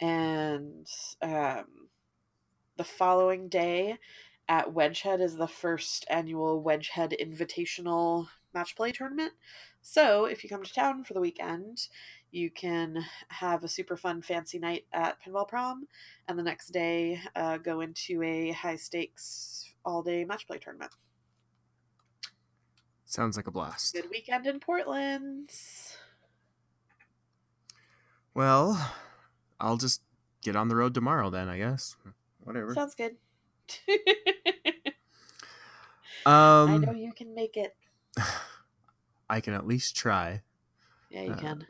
[0.00, 0.86] And
[1.22, 1.64] um,
[2.76, 3.98] the following day
[4.48, 9.32] at Wedgehead is the first annual Wedgehead Invitational Match Play Tournament.
[9.82, 11.88] So if you come to town for the weekend,
[12.30, 15.86] you can have a super fun fancy night at Pinball Prom,
[16.26, 20.92] and the next day uh, go into a high stakes all day match play tournament.
[23.04, 23.94] Sounds like a blast.
[23.94, 25.50] Good weekend in Portland.
[28.34, 28.92] Well,
[29.60, 30.02] I'll just
[30.42, 31.96] get on the road tomorrow then, I guess.
[32.44, 32.74] Whatever.
[32.74, 33.16] Sounds good.
[36.26, 37.74] Um, I know you can make it.
[39.30, 40.42] I can at least try.
[41.08, 41.66] Yeah, you Uh, can.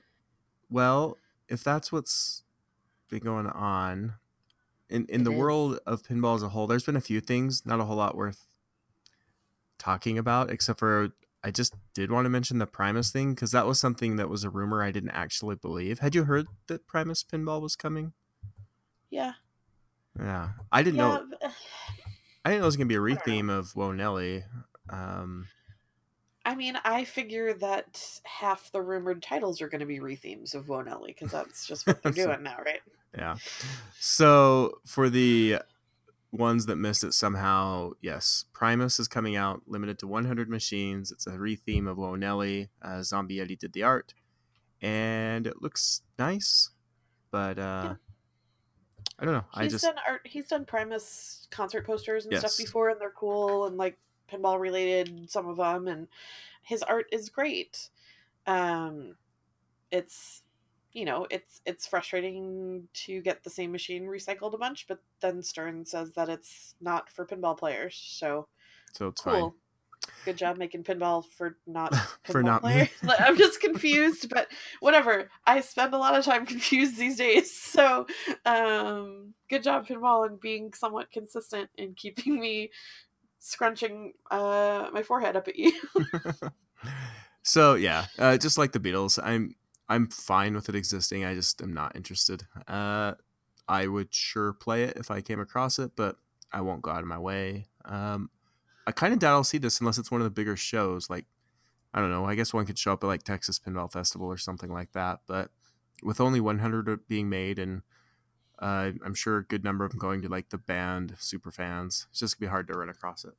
[0.68, 2.42] Well, if that's what's
[3.08, 4.14] been going on
[4.88, 5.38] in in It the is.
[5.38, 8.16] world of pinball as a whole, there's been a few things, not a whole lot
[8.16, 8.48] worth
[9.78, 11.10] talking about, except for
[11.44, 14.44] I just did want to mention the Primus thing because that was something that was
[14.44, 16.00] a rumor I didn't actually believe.
[16.00, 18.12] Had you heard that Primus pinball was coming?
[19.10, 19.32] Yeah.
[20.18, 21.02] Yeah, I didn't yeah.
[21.02, 21.26] know.
[21.30, 21.52] but-
[22.44, 24.44] I didn't know it was gonna be a retheme of Whoa Nellie.
[24.88, 25.48] Um,
[26.48, 30.66] I mean, I figure that half the rumored titles are going to be rethemes of
[30.66, 32.80] Whoa Nellie because that's just what they're doing now, right?
[33.14, 33.36] Yeah.
[34.00, 35.58] So for the
[36.30, 41.10] ones that missed it somehow, yes, Primus is coming out, limited to 100 machines.
[41.10, 42.68] It's a retheme of Whoa Nellie.
[42.82, 44.14] Uh, Zombie Yeti did the art,
[44.82, 46.70] and it looks nice,
[47.30, 47.94] but uh,
[49.18, 49.44] I don't know.
[49.54, 50.20] I He's just done art.
[50.24, 52.40] He's done Primus concert posters and Yes.
[52.40, 53.96] stuff before, and they're cool and like
[54.30, 55.30] pinball related.
[55.30, 56.08] Some of them, and
[56.62, 57.88] his art is great.
[58.46, 59.16] Um,
[59.90, 60.42] it's
[60.98, 65.42] you know it's it's frustrating to get the same machine recycled a bunch, but then
[65.42, 67.96] Stern says that it's not for pinball players.
[68.18, 68.48] So
[68.92, 69.54] so it's cool.
[70.24, 72.70] Good job making pinball for not fine for pinball not me.
[72.70, 72.88] players.
[73.04, 74.48] Like, I'm just confused, but
[74.80, 75.30] whatever.
[75.46, 77.54] I spend a lot of time confused these days.
[77.54, 78.06] So,
[78.44, 82.70] um, good job, pinball, and being somewhat consistent in keeping me
[83.38, 85.72] scrunching uh, my forehead up at you.
[87.42, 89.54] so yeah, uh, just like the Beatles, I'm
[89.88, 91.24] I'm fine with it existing.
[91.24, 92.46] I just am not interested.
[92.66, 93.14] Uh,
[93.68, 96.16] I would sure play it if I came across it, but
[96.52, 97.66] I won't go out of my way.
[97.84, 98.30] Um,
[98.86, 101.10] I kind of doubt I'll see this unless it's one of the bigger shows.
[101.10, 101.26] Like
[101.92, 102.26] I don't know.
[102.26, 105.20] I guess one could show up at like Texas Pinball Festival or something like that.
[105.26, 105.50] But
[106.02, 107.82] with only 100 being made and
[108.58, 112.06] uh, I'm sure a good number of them going to like the band super fans,
[112.10, 113.34] it's just gonna be hard to run across it.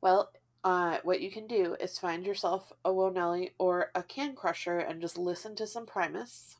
[0.00, 0.30] well,
[0.66, 4.80] uh, what you can do is find yourself a Whoa Nellie or a Can Crusher
[4.80, 6.56] and just listen to some Primus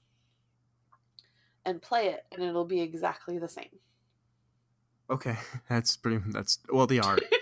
[1.64, 3.80] and play it, and it'll be exactly the same.
[5.10, 5.36] Okay,
[5.68, 6.22] that's pretty.
[6.28, 7.22] That's well the art.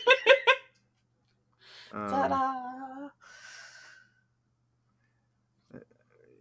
[1.93, 3.09] Um, Ta-da!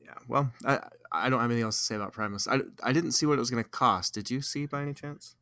[0.03, 0.13] yeah.
[0.27, 0.79] Well, I
[1.11, 2.47] I don't have anything else to say about Primus.
[2.47, 4.15] I, I didn't see what it was going to cost.
[4.15, 5.35] Did you see by any chance?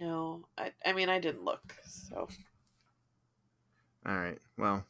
[0.00, 2.26] No, I, I mean I didn't look, so
[4.06, 4.38] all right.
[4.56, 4.84] Well,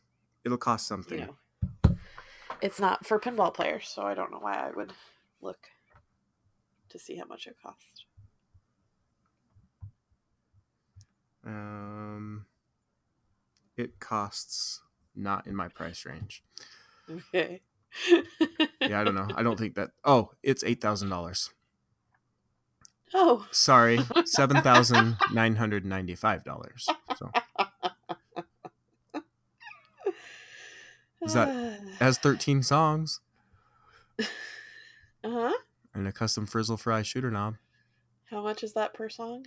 [0.45, 1.19] it'll cost something.
[1.19, 1.97] You know,
[2.61, 4.93] it's not for pinball players, so I don't know why I would
[5.41, 5.59] look
[6.91, 8.05] to see how much it costs.
[11.47, 12.47] Um,
[13.77, 14.83] it costs
[15.15, 16.43] not in my price range.
[17.11, 17.63] Okay.
[18.83, 19.29] yeah, I don't know.
[19.35, 19.91] I don't think that.
[20.05, 21.51] Oh, it's eight thousand dollars.
[23.15, 23.47] Oh.
[23.51, 26.87] Sorry, seven thousand nine hundred ninety-five dollars.
[27.17, 27.31] So.
[31.23, 33.21] Is that- has thirteen songs
[34.21, 34.25] uh
[35.25, 35.53] huh.
[35.95, 37.57] and a custom frizzle fry shooter knob.
[38.31, 39.47] How much is that per song?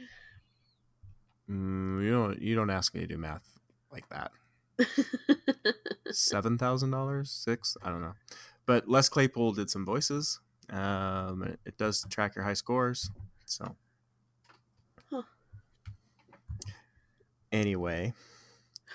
[1.49, 2.41] Mm, you don't.
[2.41, 3.59] You don't ask me to do math
[3.91, 4.31] like that.
[6.11, 7.77] Seven thousand dollars, six.
[7.83, 8.13] I don't know.
[8.65, 10.39] But Les Claypool did some voices.
[10.69, 13.11] Um, it, it does track your high scores.
[13.45, 13.75] So.
[15.11, 15.23] Huh.
[17.51, 18.13] Anyway,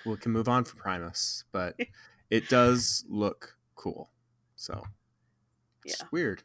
[0.06, 1.76] we can move on from Primus, but
[2.30, 4.10] it does look cool.
[4.56, 4.84] So.
[5.84, 6.42] It's weird.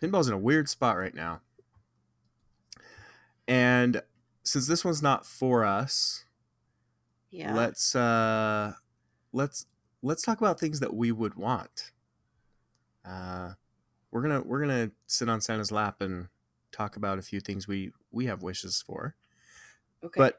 [0.00, 1.40] Pinball's in a weird spot right now.
[3.46, 4.02] And
[4.42, 6.24] since this one's not for us,
[7.30, 7.54] yeah.
[7.54, 8.72] let's uh
[9.32, 9.66] let's
[10.02, 11.92] let's talk about things that we would want
[13.04, 13.50] uh
[14.10, 16.28] we're gonna we're gonna sit on santa's lap and
[16.72, 19.14] talk about a few things we we have wishes for
[20.02, 20.18] okay.
[20.18, 20.36] but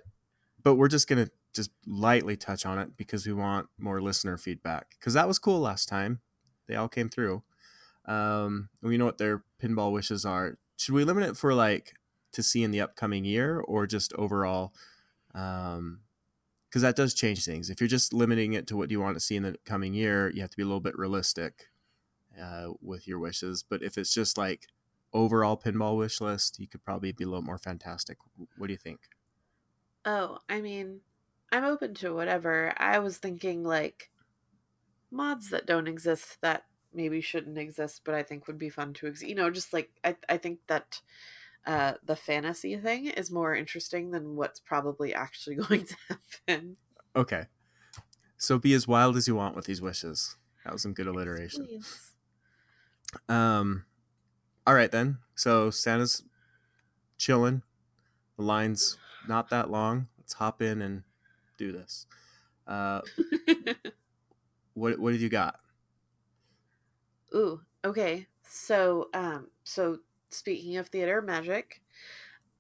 [0.64, 4.96] but we're just gonna just lightly touch on it because we want more listener feedback
[5.00, 6.22] because that was cool last time.
[6.68, 7.44] They all came through.
[8.06, 10.58] Um we know what their pinball wishes are.
[10.78, 11.96] Should we limit it for like
[12.34, 14.74] to see in the upcoming year or just overall
[15.34, 16.02] um
[16.70, 17.70] because that does change things.
[17.70, 20.30] If you're just limiting it to what you want to see in the coming year
[20.30, 21.68] you have to be a little bit realistic
[22.42, 23.64] uh, with your wishes.
[23.64, 24.68] But if it's just like
[25.14, 28.18] overall pinball wish list you could probably be a little more fantastic.
[28.58, 29.02] What do you think?
[30.06, 31.02] Oh, I mean,
[31.52, 32.74] I'm open to whatever.
[32.78, 34.10] I was thinking like
[35.12, 39.08] mods that don't exist that maybe shouldn't exist, but I think would be fun to
[39.08, 39.30] exist.
[39.30, 41.02] You know, just like I, I think that
[41.66, 46.78] uh, the fantasy thing is more interesting than what's probably actually going to happen.
[47.16, 47.46] okay
[48.38, 51.66] so be as wild as you want with these wishes that was some good alliteration
[51.66, 52.14] Please.
[53.28, 53.86] Um,
[54.66, 55.18] all right then.
[55.36, 56.24] So Santa's
[57.18, 57.64] chilling.
[58.38, 60.08] The line's not that long.
[60.18, 61.04] Let's hop in and
[61.60, 62.08] do this.
[62.66, 63.02] Uh,
[64.74, 65.60] what what have you got?
[67.36, 68.26] Ooh, okay.
[68.44, 71.82] So, um, so speaking of theater magic,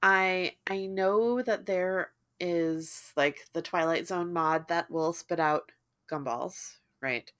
[0.03, 5.71] I I know that there is like the Twilight Zone mod that will spit out
[6.09, 7.31] gumballs, right?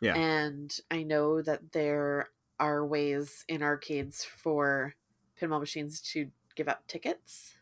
[0.00, 0.14] Yeah.
[0.14, 4.94] And I know that there are ways in arcades for
[5.40, 7.54] pinball machines to give out tickets.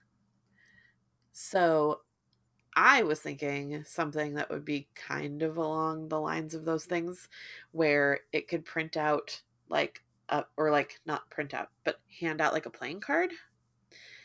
[1.32, 2.00] So
[2.77, 7.29] I was thinking something that would be kind of along the lines of those things
[7.73, 12.53] where it could print out like a, or like not print out, but hand out
[12.53, 13.33] like a playing card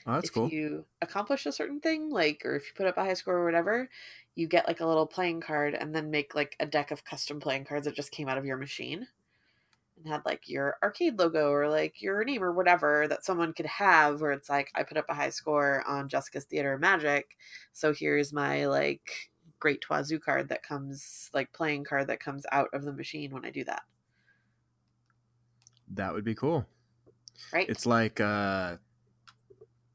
[0.06, 0.52] Oh, that's if cool.
[0.52, 3.46] you accomplish a certain thing, like or if you put up a high score or
[3.46, 3.90] whatever,
[4.36, 7.40] you get like a little playing card and then make like a deck of custom
[7.40, 9.08] playing cards that just came out of your machine
[10.04, 13.66] and had like your arcade logo or like your name or whatever that someone could
[13.66, 17.38] have where it's like I put up a high score on Jessica's Theater of Magic,
[17.74, 22.70] so here's my like Great Wazoo card that comes like playing card that comes out
[22.74, 23.84] of the machine when I do that.
[25.94, 26.66] That would be cool.
[27.54, 27.70] Right?
[27.70, 28.78] It's like uh,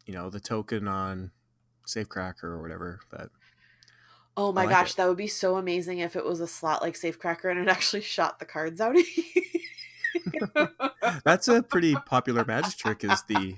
[0.05, 1.33] you know, the token on
[1.87, 3.01] Safecracker or whatever.
[3.11, 3.31] But
[4.37, 4.97] Oh my like gosh, it.
[4.99, 8.03] that would be so amazing if it was a slot like Safecracker and it actually
[8.03, 8.97] shot the cards out.
[11.25, 13.05] that's a pretty popular magic trick.
[13.05, 13.57] Is the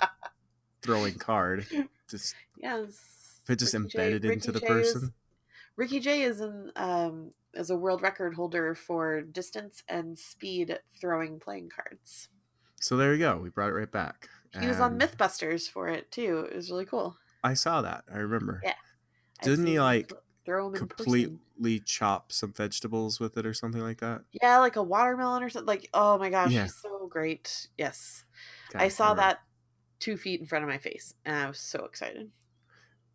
[0.82, 1.66] throwing card
[2.08, 3.40] just yes.
[3.44, 5.12] if it just Ricky J- embedded into the J is- person.
[5.76, 11.40] Ricky Jay is an um is a world record holder for distance and speed throwing
[11.40, 12.28] playing cards.
[12.80, 13.38] So there you go.
[13.38, 14.28] We brought it right back.
[14.58, 16.48] He was on MythBusters for it too.
[16.50, 17.16] It was really cool.
[17.44, 18.04] I saw that.
[18.12, 18.60] I remember.
[18.64, 18.74] Yeah.
[19.42, 20.12] Didn't he like
[20.48, 21.40] throw 'em in person.
[21.58, 24.24] completely chop some vegetables with it or something like that?
[24.42, 25.66] Yeah, like a watermelon or something.
[25.66, 26.70] Like, oh my gosh, Yeah.
[26.70, 27.68] so great.
[27.78, 28.24] Yes,
[28.70, 29.40] Okay, I saw that
[30.00, 32.32] two feet in front of my face, and I was so excited.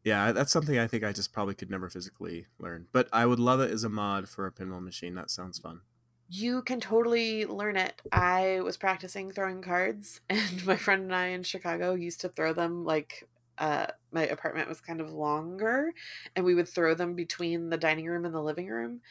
[0.03, 2.87] Yeah, that's something I think I just probably could never physically learn.
[2.91, 5.15] But I would love it as a mod for a pinball machine.
[5.15, 5.81] That sounds fun.
[6.27, 8.01] You can totally learn it.
[8.11, 12.53] I was practicing throwing cards, and my friend and I in Chicago used to throw
[12.53, 13.23] them like
[13.57, 15.93] uh, my apartment was kind of longer,
[16.35, 19.01] and we would throw them between the dining room and the living room.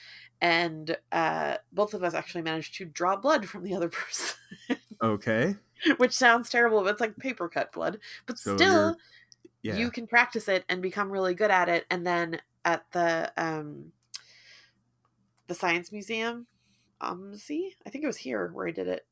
[0.40, 4.36] And uh, both of us actually managed to draw blood from the other person,
[5.02, 5.56] Okay.
[5.96, 7.98] which sounds terrible, but it's like paper cut blood.
[8.26, 8.96] But So still,
[9.62, 9.76] Yeah.
[9.76, 13.92] you can practice it and become really good at it and then at the um
[15.46, 16.46] the science museum
[17.00, 17.50] umc
[17.86, 19.06] i think it was here where i did it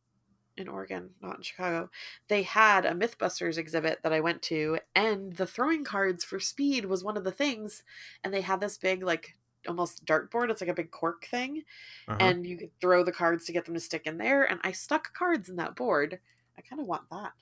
[0.57, 1.91] in Oregon, not in Chicago,
[2.29, 6.87] they had a Mythbusters exhibit that I went to, and the throwing cards for speed
[6.87, 7.83] was one of the things.
[8.23, 9.37] And they had this big, like,
[9.69, 10.51] almost dartboard.
[10.51, 11.63] It's like a big cork thing.
[12.09, 12.19] Uh-huh.
[12.21, 14.45] And you could throw the cards to get them to stick in there.
[14.45, 16.19] And I stuck cards in that board.
[16.59, 17.33] I kind of want that,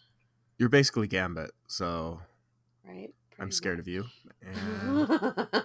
[0.59, 2.21] You're basically Gambit, so
[2.87, 3.13] right?
[3.41, 4.05] I'm scared of you.
[4.41, 5.19] And you.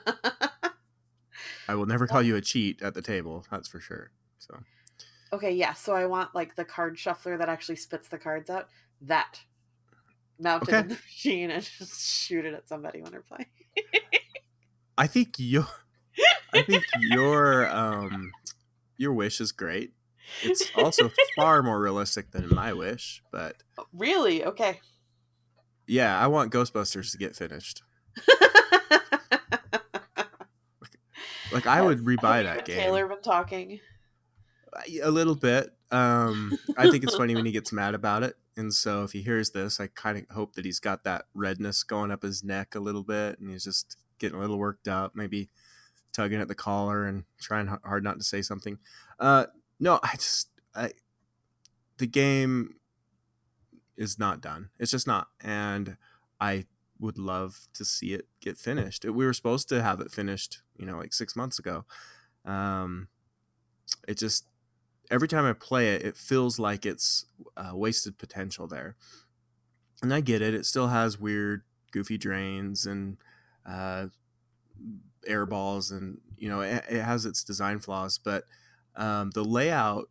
[1.68, 4.12] I will never call you a cheat at the table, that's for sure.
[4.40, 4.60] So
[5.34, 5.74] okay, yeah.
[5.74, 8.70] So I want like the card shuffler that actually spits the cards out.
[9.02, 9.42] That
[10.40, 10.80] mounted Okay.
[10.80, 13.48] in the machine and just shoot it at somebody when they're playing.
[14.98, 15.68] I think your
[16.54, 18.32] I think your um
[18.98, 19.94] your wish is great.
[20.42, 23.58] It's also far more realistic than my wish, but
[23.92, 24.80] really okay.
[25.88, 27.82] yeah, I want Ghostbusters to get finished.
[31.52, 33.80] Like I would rebuy that game Taylor been talking.
[35.02, 35.74] A little bit.
[35.92, 39.22] Um, I think it's funny when he gets mad about it, and so if he
[39.22, 42.76] hears this, I kind of hope that he's got that redness going up his neck
[42.76, 45.50] a little bit, and he's just getting a little worked up, maybe
[46.14, 48.78] tugging at the collar and trying hard not to say something.
[49.20, 49.46] Uh,
[49.80, 50.92] no, I just I
[51.98, 52.76] the game
[53.98, 54.70] is not done.
[54.80, 55.98] It's just not, and
[56.40, 56.66] I
[57.00, 59.06] would love to see it get finished.
[59.06, 61.86] We were supposed to have it finished, you know, like six months ago.
[62.46, 63.10] Um,
[64.08, 64.46] it just
[65.14, 68.96] every time I play it, it feels like it's uh, wasted potential there.
[70.02, 71.62] And I get it; it still has weird,
[71.92, 73.18] goofy drains and
[73.66, 74.08] uh,
[75.28, 78.18] air balls, and you know, it, it has its design flaws.
[78.18, 78.46] But
[78.96, 80.10] um, the layout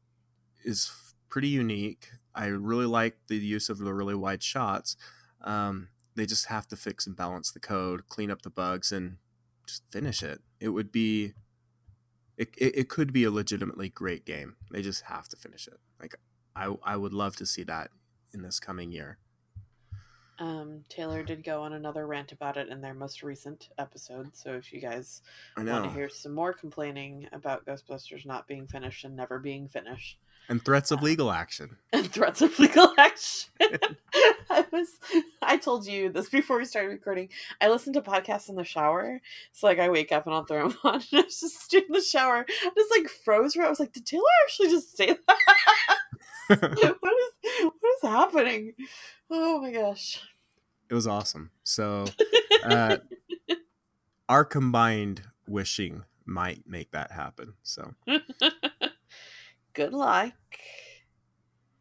[0.64, 0.92] is
[1.28, 2.09] pretty unique.
[2.34, 4.96] I really like the use of the really wide shots.
[5.42, 9.16] Um, they just have to fix and balance the code, clean up the bugs, and
[9.66, 10.40] just finish it.
[10.61, 11.34] It would be
[12.43, 14.57] it, it, it could be a legitimately great game.
[14.70, 15.78] They just have to finish it.
[16.01, 16.16] Like
[16.57, 17.90] I I would love to see that
[18.34, 19.18] in this coming year.
[20.38, 24.34] Um, Taylor did go on another rant about it in their most recent episode.
[24.34, 25.22] So if you guys
[25.57, 30.18] want to hear some more complaining about Ghostbusters not being finished and never being finished,
[30.49, 31.76] And threats of legal action.
[31.93, 33.51] and threats of legal action.
[34.51, 34.88] I was
[35.40, 37.28] I told you this before we started recording.
[37.61, 39.20] I listen to podcasts in the shower.
[39.53, 41.84] So like I wake up and I'll throw them on and I was just in
[41.88, 42.45] the shower.
[42.49, 45.99] I just like froze for I was like, did Taylor actually just say that?
[46.49, 48.74] what is what is happening?
[49.30, 50.20] Oh my gosh.
[50.90, 51.51] It was awesome.
[51.64, 52.05] So
[52.64, 52.99] uh,
[54.28, 57.55] our combined wishing might make that happen.
[57.62, 57.95] So
[59.74, 60.34] Good luck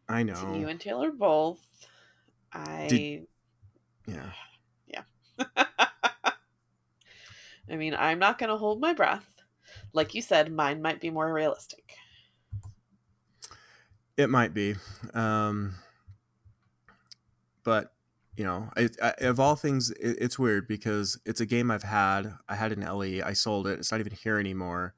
[0.08, 0.56] I to know.
[0.56, 1.60] you and Taylor both.
[2.54, 3.24] I
[4.06, 4.32] yeah.
[4.88, 5.04] Yeah.
[7.70, 9.26] I mean, I'm not going to hold my breath.
[9.94, 11.96] Like you said, mine might be more realistic.
[14.18, 14.76] It might be.
[15.14, 15.76] Um,
[17.64, 17.94] but
[18.36, 21.84] you know, I, I, of all things, it, it's weird because it's a game I've
[21.84, 22.34] had.
[22.48, 23.22] I had an LE.
[23.24, 23.80] I sold it.
[23.80, 24.94] It's not even here anymore.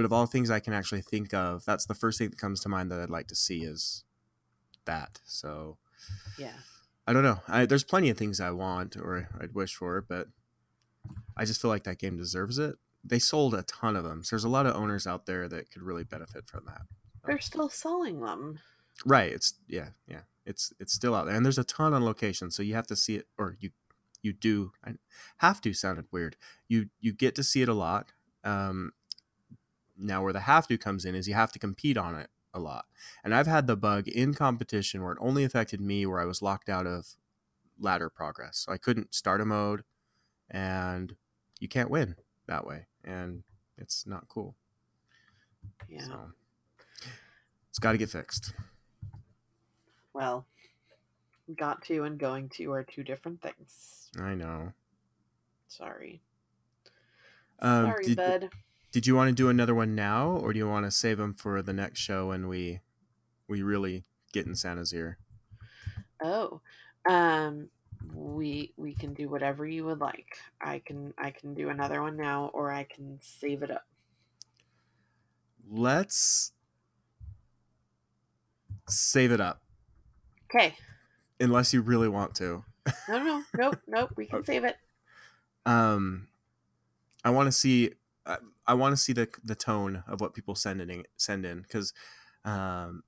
[0.00, 2.60] But of all things I can actually think of, that's the first thing that comes
[2.60, 4.02] to mind that I'd like to see is
[4.86, 5.20] that.
[5.26, 5.76] So
[6.38, 6.54] Yeah.
[7.06, 7.42] I don't know.
[7.46, 10.28] I, there's plenty of things I want or I'd wish for, but
[11.36, 12.76] I just feel like that game deserves it.
[13.04, 15.70] They sold a ton of them, so there's a lot of owners out there that
[15.70, 16.80] could really benefit from that.
[17.26, 18.58] They're still selling them.
[19.04, 19.30] Right.
[19.30, 20.22] It's yeah, yeah.
[20.46, 22.96] It's it's still out there, and there's a ton on location, so you have to
[22.96, 23.68] see it, or you
[24.22, 24.94] you do I,
[25.38, 25.74] have to.
[25.74, 26.36] Sounded weird.
[26.68, 28.12] You you get to see it a lot.
[28.44, 28.92] Um,
[30.00, 32.58] now where the have to comes in is you have to compete on it a
[32.58, 32.86] lot,
[33.22, 36.42] and I've had the bug in competition where it only affected me where I was
[36.42, 37.16] locked out of
[37.78, 39.84] ladder progress, so I couldn't start a mode,
[40.50, 41.14] and
[41.58, 43.42] you can't win that way, and
[43.78, 44.56] it's not cool.
[45.88, 46.04] Yeah.
[46.04, 46.32] So
[47.68, 48.52] it's got to get fixed.
[50.12, 50.46] Well,
[51.56, 54.10] got to and going to are two different things.
[54.20, 54.72] I know.
[55.68, 56.20] Sorry.
[57.60, 58.48] Um, Sorry, did, bud.
[58.92, 61.34] Did you want to do another one now, or do you want to save them
[61.34, 62.80] for the next show when we
[63.48, 65.18] we really get in Santa's ear?
[66.22, 66.60] Oh,
[67.08, 67.70] um,
[68.02, 70.38] we we can do whatever you would like.
[70.60, 73.86] I can I can do another one now, or I can save it up.
[75.66, 76.52] Let's
[78.88, 79.62] save it up,
[80.44, 80.76] Okay.
[81.40, 82.64] unless you really want to.
[83.06, 84.12] No, no, no, nope, nope.
[84.16, 84.44] We can Okay.
[84.44, 84.78] save it.
[85.66, 86.28] Um,
[87.24, 87.92] I want to see.
[88.26, 88.38] I,
[88.70, 91.92] I want to see the the tone of what people send in send in because,
[92.44, 93.02] um,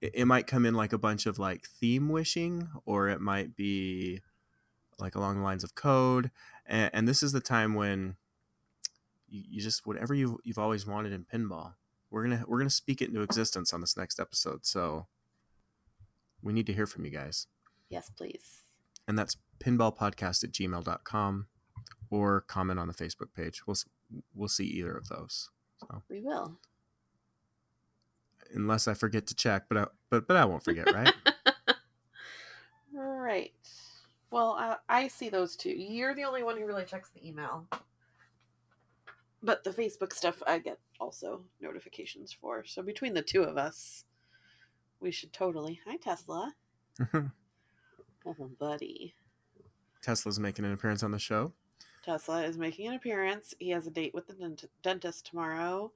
[0.00, 3.56] it, it might come in like a bunch of like theme wishing, or it might
[3.56, 4.20] be
[5.00, 6.30] like along the lines of code.
[6.64, 8.14] And, and this is the time when
[9.28, 11.74] you, you just whatever you you've always wanted in pinball.
[12.08, 14.64] We're gonna we're gonna speak it into existence on this next episode.
[14.64, 15.08] So
[16.40, 17.48] we need to hear from you guys.
[17.88, 18.62] Yes, please.
[19.08, 21.46] And that's pinballpodcast at gmail.com
[22.10, 23.66] or comment on the Facebook page.
[23.66, 23.76] We'll,
[24.34, 25.50] we'll see either of those.
[25.80, 26.58] So We will.
[28.54, 31.12] unless I forget to check, but I, but, but I won't forget, right?
[32.96, 33.52] Right.
[34.30, 35.70] Well, uh, I see those two.
[35.70, 37.66] You're the only one who really checks the email.
[39.42, 42.64] But the Facebook stuff I get also notifications for.
[42.64, 44.04] So between the two of us,
[45.00, 45.80] we should totally.
[45.86, 46.54] Hi, Tesla.
[48.26, 49.14] Oh, buddy.
[50.00, 51.52] Tesla's making an appearance on the show.
[52.04, 53.54] Tesla is making an appearance.
[53.58, 55.90] He has a date with the dent- dentist tomorrow.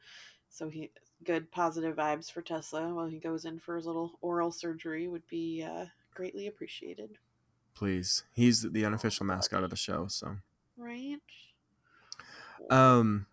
[0.48, 0.90] So he
[1.24, 5.26] good positive vibes for Tesla while he goes in for his little oral surgery would
[5.28, 7.18] be uh, greatly appreciated.
[7.74, 8.24] Please.
[8.32, 10.36] He's the unofficial mascot of the show, so
[10.76, 11.18] Right?
[12.70, 13.26] um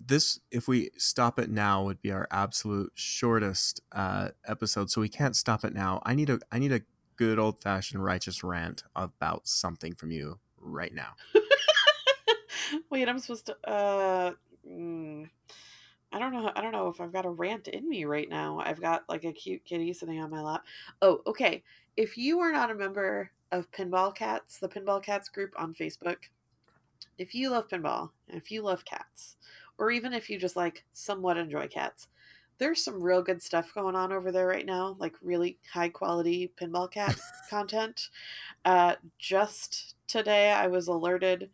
[0.00, 5.08] this if we stop it now would be our absolute shortest uh episode so we
[5.08, 6.80] can't stop it now i need a i need a
[7.16, 11.14] good old fashioned righteous rant about something from you right now
[12.90, 13.56] Wait, I'm supposed to.
[13.68, 14.32] Uh,
[14.68, 15.28] mm,
[16.12, 16.50] I don't know.
[16.54, 18.60] I don't know if I've got a rant in me right now.
[18.64, 20.64] I've got like a cute kitty sitting on my lap.
[21.02, 21.62] Oh, okay.
[21.96, 26.16] If you are not a member of Pinball Cats, the Pinball Cats group on Facebook,
[27.18, 29.36] if you love pinball and if you love cats,
[29.76, 32.08] or even if you just like somewhat enjoy cats,
[32.58, 34.96] there's some real good stuff going on over there right now.
[34.98, 37.18] Like really high quality pinball cat
[37.50, 38.08] content.
[38.64, 41.50] Uh, just today, I was alerted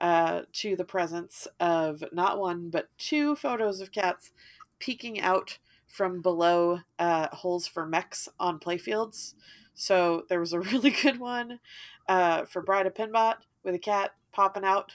[0.00, 4.30] uh, to the presence of not one but two photos of cats
[4.78, 9.34] peeking out from below uh, holes for mechs on playfields.
[9.74, 11.60] So there was a really good one
[12.08, 14.92] uh, for Bride of Pinbot with a cat popping out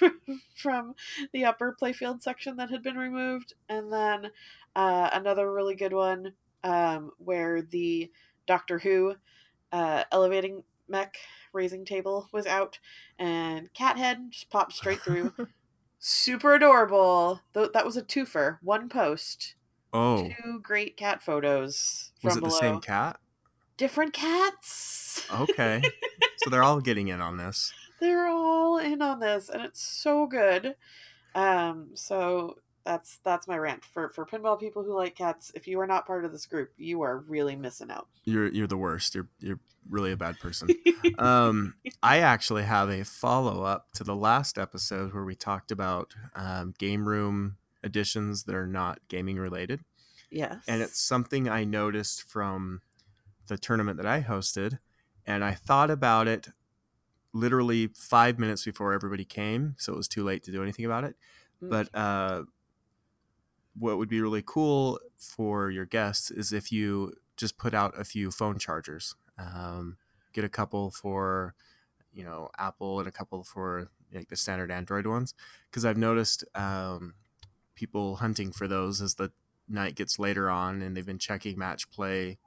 [0.54, 0.94] from
[1.32, 4.30] the upper playfield section that had been removed, and then
[4.76, 6.32] uh, another really good one
[6.62, 8.10] um, where the
[8.46, 9.14] Doctor Who
[9.72, 11.16] uh, elevating mech
[11.52, 12.78] raising table was out,
[13.18, 15.32] and Cathead just popped straight through.
[15.98, 17.40] Super adorable.
[17.54, 18.58] Th- that was a twofer.
[18.62, 19.54] One post.
[19.92, 22.50] oh Two great cat photos from was it below.
[22.50, 23.18] the same cat
[23.76, 25.26] Different cats.
[25.32, 25.82] okay
[26.38, 30.26] so they're all getting in on this They're all in on this, and it's so
[30.26, 30.76] good.
[31.34, 32.56] Um, so
[32.86, 35.52] that's that's my rant for for pinball people who like cats.
[35.54, 38.08] If you are not part of this group, you are really missing out.
[38.24, 40.68] you're you're the worst you're you're really a bad person
[41.20, 46.74] um i actually have a follow-up to the last episode where we talked about um,
[46.76, 49.84] game room additions that are not gaming related
[50.30, 52.80] yes, and it's something I noticed from
[53.46, 54.78] the tournament that I hosted,
[55.26, 56.48] and I thought about it
[57.32, 61.04] literally five minutes before everybody came, so it was too late to do anything about
[61.04, 61.14] it.
[61.62, 61.70] Mm.
[61.70, 62.42] But uh,
[63.78, 68.04] what would be really cool for your guests is if you just put out a
[68.04, 69.98] few phone chargers, um,
[70.32, 71.54] get a couple for
[72.12, 75.34] you know Apple and a couple for like the standard Android ones,
[75.70, 77.14] because I've noticed um,
[77.74, 79.30] people hunting for those as the
[79.68, 82.38] night gets later on and they've been checking match play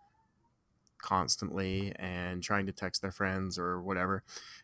[1.01, 4.23] constantly and trying to text their friends or whatever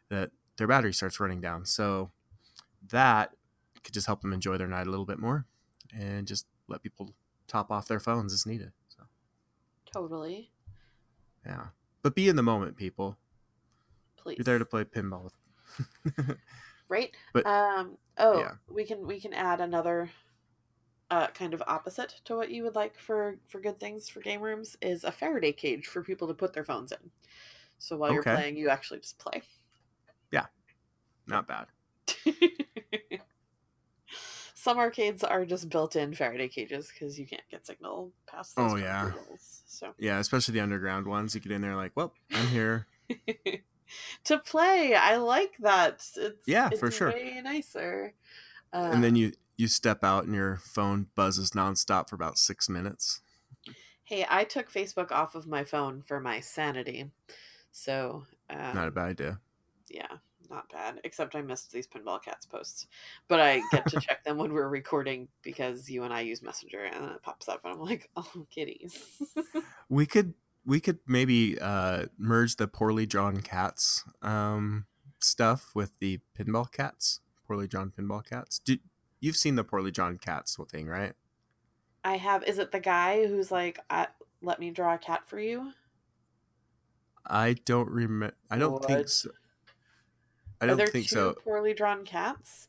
[0.09, 1.65] that their battery starts running down.
[1.65, 2.11] So
[2.89, 3.31] that
[3.83, 5.45] could just help them enjoy their night a little bit more
[5.93, 7.13] and just let people
[7.47, 9.03] top off their phones as needed so
[9.91, 10.51] totally.
[11.45, 11.67] yeah
[12.01, 13.17] but be in the moment people
[14.17, 15.29] Please, you're there to play pinball
[16.89, 17.15] right?
[17.33, 18.51] But- um, oh, yeah.
[18.69, 20.09] we can we can add another
[21.11, 24.41] uh, kind of opposite to what you would like for for good things for game
[24.41, 27.11] rooms is a Faraday cage for people to put their phones in.
[27.77, 29.41] So while you're playing, you actually just play.
[30.31, 30.45] Yeah.
[31.27, 31.67] Not bad
[34.65, 38.75] Some arcades are just built-in Faraday cages because you can't get signal past those Oh,
[38.77, 39.11] yeah.
[39.67, 42.87] So yeah especially the underground ones you get in there like well i'm here
[44.23, 46.03] to play, I like that.
[46.17, 47.11] It's Yeah, it's for sure.
[47.11, 48.15] Way nicer.
[48.73, 52.67] Uh, and then you you step out and your phone buzzes nonstop for about six
[52.67, 53.21] minutes
[54.03, 57.11] hey, I took Facebook off of my phone for my sanity,
[57.71, 59.39] so um, not a bad idea
[59.89, 60.17] yeah,
[60.49, 60.99] not bad.
[61.03, 62.87] Except I missed these pinball cats posts,
[63.27, 66.83] but I get to check them when we're recording because you and I use Messenger,
[66.83, 68.97] and it pops up, and I'm like, oh, kitties.
[69.87, 70.33] We could
[70.65, 74.87] we could maybe uh, merge the poorly drawn cats um,
[75.19, 78.57] stuff with the pinball cats, poorly drawn pinball cats.
[78.57, 78.79] Did
[79.19, 81.13] you've seen the poorly drawn cats thing, right?
[82.03, 82.43] I have.
[82.43, 84.07] Is it the guy who's like, I,
[84.41, 85.71] "Let me draw a cat for you"?
[87.25, 88.35] I don't remember.
[88.49, 89.31] I don't think so.
[90.61, 91.33] I Are don't there think two so.
[91.43, 92.67] poorly drawn cats?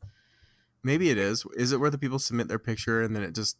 [0.83, 1.45] Maybe it is.
[1.55, 3.57] Is it where the people submit their picture and then it just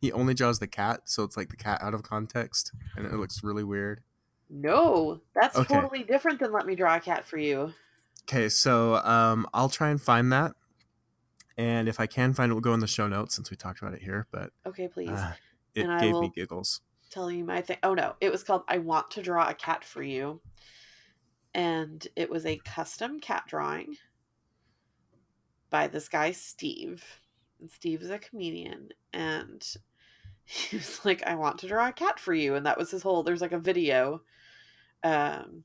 [0.00, 3.12] he only draws the cat, so it's like the cat out of context and it
[3.12, 4.00] looks really weird.
[4.48, 5.74] No, that's Okay.
[5.74, 7.72] totally different than Let Me Draw a Cat for You.
[8.28, 10.52] Okay, so um, I'll try and find that,
[11.56, 13.80] and if I can find it, we'll go in the show notes since we talked
[13.80, 14.26] about it here.
[14.32, 15.08] But Okay, please.
[15.10, 15.32] uh,
[15.74, 16.80] it And I gave me giggles.
[17.10, 17.78] tell you my thing.
[17.82, 20.40] Oh no, it was called I Want to Draw a Cat for You.
[21.54, 23.96] And it was a custom cat drawing
[25.70, 27.04] by this guy, Steve.
[27.60, 28.90] And Steve is a comedian.
[29.12, 29.66] And
[30.44, 32.54] he was like, I want to draw a cat for you.
[32.54, 34.22] And that was his whole there's like a video
[35.02, 35.64] um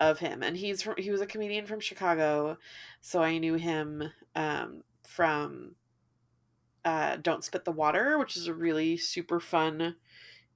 [0.00, 0.42] of him.
[0.42, 2.58] And he's from he was a comedian from Chicago.
[3.00, 5.74] So I knew him um from
[6.84, 9.96] uh Don't Spit the Water, which is a really super fun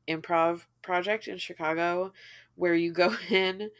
[0.08, 2.12] improv project in Chicago
[2.56, 3.70] where you go in.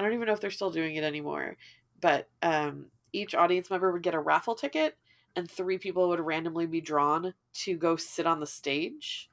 [0.00, 1.58] I don't even know if they're still doing it anymore,
[2.00, 4.96] but um, each audience member would get a raffle ticket,
[5.36, 9.30] and three people would randomly be drawn to go sit on the stage.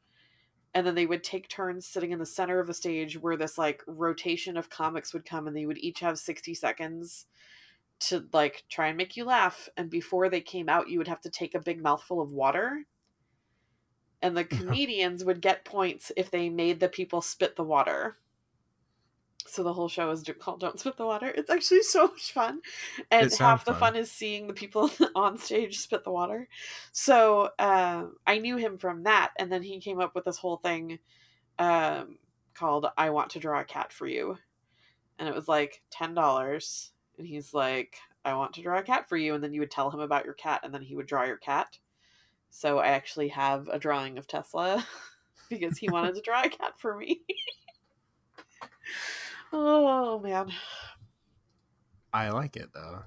[0.74, 3.58] And then they would take turns sitting in the center of the stage where this
[3.58, 7.28] like rotation of comics would come, and they would each have 60 seconds
[8.00, 9.70] to like try and make you laugh.
[9.78, 12.86] And before they came out, you would have to take a big mouthful of water
[14.22, 18.18] and the comedians would get points if they made the people spit the water.
[19.48, 22.62] So the whole show is called "Don't Spit the Water." It's actually so much fun,
[23.12, 23.94] and half the fun.
[23.94, 26.48] fun is seeing the people on stage spit the water.
[26.92, 30.58] So uh, I knew him from that, and then he came up with this whole
[30.58, 31.00] thing
[31.60, 32.18] um,
[32.54, 34.38] called "I Want to Draw a Cat for You,"
[35.20, 39.08] and it was like ten dollars, and he's like, "I want to draw a cat
[39.08, 41.08] for you," and then you would tell him about your cat, and then he would
[41.08, 41.80] draw your cat.
[42.50, 44.86] So I actually have a drawing of Tesla
[45.50, 47.22] because he wanted to draw a cat for me.
[49.54, 50.52] oh man.
[52.14, 53.04] I like it though.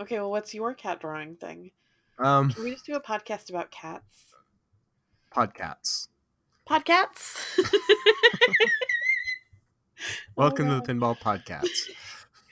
[0.00, 1.70] Okay, well what's your cat drawing thing?
[2.18, 4.34] Um, Can we just do a podcast about cats?
[5.34, 6.08] podcasts.
[6.68, 7.58] Podcats?
[10.36, 11.90] Welcome Oh, to the Pinball Podcast.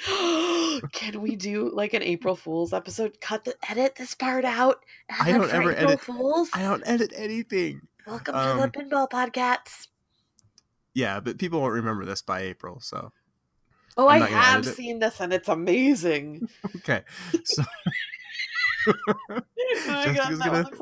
[0.92, 3.20] Can we do like an April Fool's episode?
[3.20, 4.84] Cut the edit this part out.
[5.20, 6.50] I don't ever April edit- Fools.
[6.52, 7.80] I don't edit anything.
[8.06, 9.88] Welcome um, to the Pinball Podcast.
[10.98, 12.80] Yeah, but people won't remember this by April.
[12.80, 13.12] So
[13.96, 16.48] Oh, I'm I have seen this and it's amazing.
[16.76, 17.02] okay.
[17.44, 17.62] So
[18.88, 18.94] oh
[19.86, 20.80] god, Jessica's gonna one looks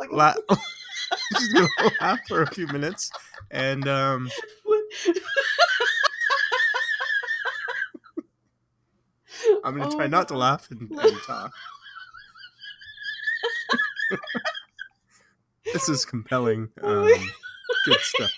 [0.48, 0.56] a-
[1.36, 1.68] she's gonna
[2.00, 3.10] laugh for a few minutes,
[3.50, 4.30] and um,
[9.62, 11.52] I'm gonna Oh try my not to laugh and, and talk.
[15.74, 16.70] this is compelling.
[16.82, 17.30] Oh Um,
[17.84, 18.30] good stuff.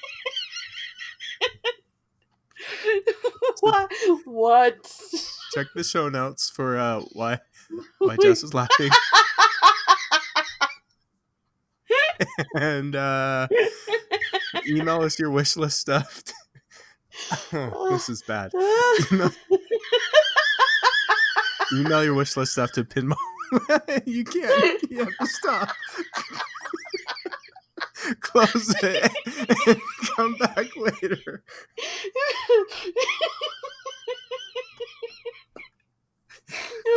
[3.61, 3.93] what?
[4.25, 4.93] What?
[5.55, 7.39] Check the show notes for uh, why
[7.99, 8.91] why Jess is laughing.
[12.55, 13.47] and uh,
[14.67, 16.23] email us your wish list stuff.
[17.51, 18.53] this is bad.
[19.13, 19.31] Email,
[21.75, 23.17] email your wish list stuff to pinball.
[24.05, 24.91] you can't.
[24.91, 25.71] You have to stop.
[28.21, 29.79] Close it
[30.19, 31.43] come back later.
[32.51, 32.65] oh,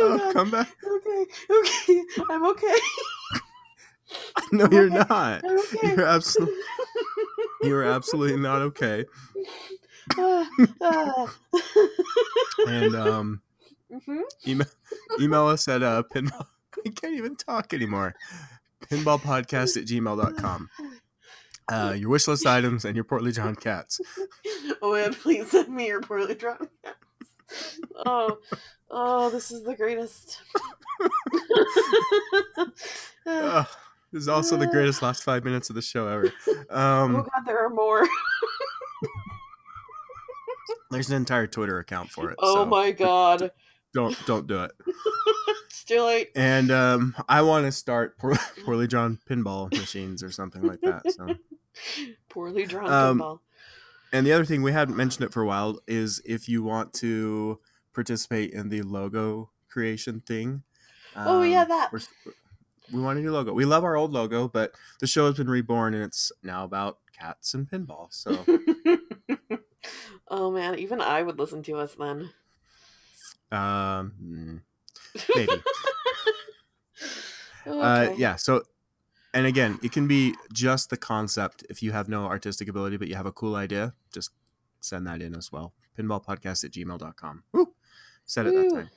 [0.00, 0.68] Oh, come back.
[0.84, 2.76] Okay, okay, I'm okay.
[4.52, 5.04] No, I'm you're okay.
[5.08, 5.42] not.
[5.44, 5.94] Okay.
[5.96, 6.54] You're absolutely.
[7.62, 9.06] You're absolutely not okay.
[10.18, 10.46] Ah,
[10.82, 11.34] ah.
[12.66, 13.40] And um,
[13.90, 14.22] Mhm.
[14.46, 14.66] email
[15.18, 16.44] email us at uh, pinball.
[16.86, 18.14] I can't even talk anymore.
[18.90, 20.68] Pinballpodcast at gmail.com.
[21.70, 24.00] Uh, your wish list items and your Portly John cats.
[24.84, 27.78] Oh man, please send me your poorly drawn cats.
[28.04, 28.38] Oh,
[28.90, 30.40] oh, this is the greatest.
[33.26, 33.66] Ugh,
[34.12, 36.32] this is also the greatest last five minutes of the show ever.
[36.70, 38.08] oh Um, god, there are more.
[40.90, 42.36] there's an entire Twitter account for it.
[42.42, 43.52] Oh so my god.
[43.94, 44.72] Don't don't do it.
[45.66, 46.28] It's too late.
[46.36, 51.10] And um, I want to start poor, poorly drawn pinball machines or something like that.
[51.12, 51.34] So.
[52.28, 53.38] Poorly drawn Um, pinball.
[54.12, 56.92] And the other thing we hadn't mentioned it for a while is if you want
[56.94, 57.58] to
[57.94, 60.62] participate in the logo creation thing.
[61.16, 61.92] Oh, yeah, um, that.
[61.92, 62.04] we're-
[62.92, 63.52] we want a new logo.
[63.54, 66.98] We love our old logo, but the show has been reborn and it's now about
[67.18, 68.08] cats and pinball.
[68.10, 68.44] So
[70.28, 72.30] oh man, even I would listen to us then.
[73.52, 74.60] Um, mm,
[75.36, 75.52] maybe.
[77.64, 77.80] Okay.
[77.80, 78.34] Uh, yeah.
[78.34, 78.62] So,
[79.32, 81.64] and again, it can be just the concept.
[81.70, 84.30] If you have no artistic ability, but you have a cool idea, just
[84.80, 85.72] send that in as well.
[85.96, 87.44] Pinballpodcast at gmail.com.
[87.52, 87.72] Woo!
[88.26, 88.90] Said it that time.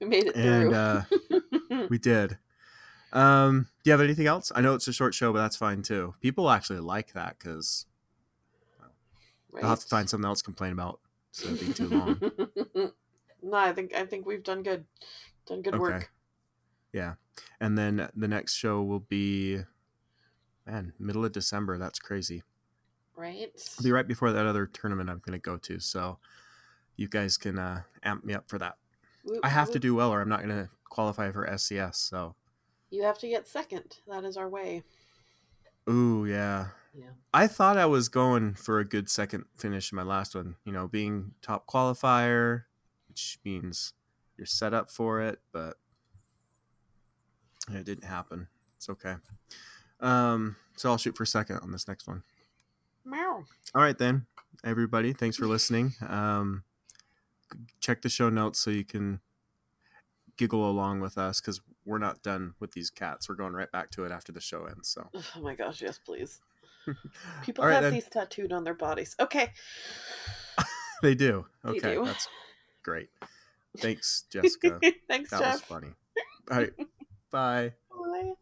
[0.00, 1.78] We made it And through.
[1.80, 2.38] uh, we did.
[3.12, 4.52] Um, do you have anything else?
[4.54, 6.14] I know it's a short show, but that's fine too.
[6.20, 7.86] People actually like that because
[9.52, 11.00] they'll have to find something else to complain about.
[11.32, 12.92] so it'd be too long.
[13.42, 14.84] no, I think I think we've done good.
[15.46, 16.10] Done good work.
[16.92, 17.14] Yeah.
[17.60, 19.58] And then the next show will be
[20.66, 21.78] man, middle of December.
[21.78, 22.42] That's crazy.
[23.16, 23.50] Right?
[23.54, 25.80] It'll be right before that other tournament I'm gonna go to.
[25.80, 26.18] So
[26.96, 28.76] you guys can uh, amp me up for that.
[29.24, 32.34] Whoop, I have to do well or I'm not gonna qualify for SCS, so
[32.90, 33.98] You have to get second.
[34.08, 34.82] That is our way.
[35.88, 36.68] Ooh, yeah.
[36.94, 37.10] Yeah.
[37.32, 40.72] I thought I was going for a good second finish in my last one, you
[40.72, 42.64] know, being top qualifier,
[43.18, 43.94] which means
[44.36, 45.76] you're set up for it, but
[47.72, 48.46] it didn't happen.
[48.76, 49.14] It's okay.
[50.00, 52.22] Um, so I'll shoot for a second on this next one.
[53.04, 53.44] Meow.
[53.74, 54.26] All right, then,
[54.64, 55.12] everybody.
[55.12, 55.94] Thanks for listening.
[56.06, 56.62] Um,
[57.80, 59.18] check the show notes so you can
[60.36, 63.28] giggle along with us because we're not done with these cats.
[63.28, 64.88] We're going right back to it after the show ends.
[64.90, 66.40] So, Oh my gosh, yes, please.
[67.42, 67.94] People right, have then.
[67.94, 69.16] these tattooed on their bodies.
[69.18, 69.50] Okay.
[71.02, 71.46] they do.
[71.64, 72.04] They Okay, do.
[72.04, 72.28] that's
[72.82, 73.08] great.
[73.78, 74.80] Thanks, Jessica.
[75.08, 75.92] Thanks, that was funny.
[76.50, 76.72] All right,
[77.30, 77.72] bye.
[77.90, 78.32] Bye.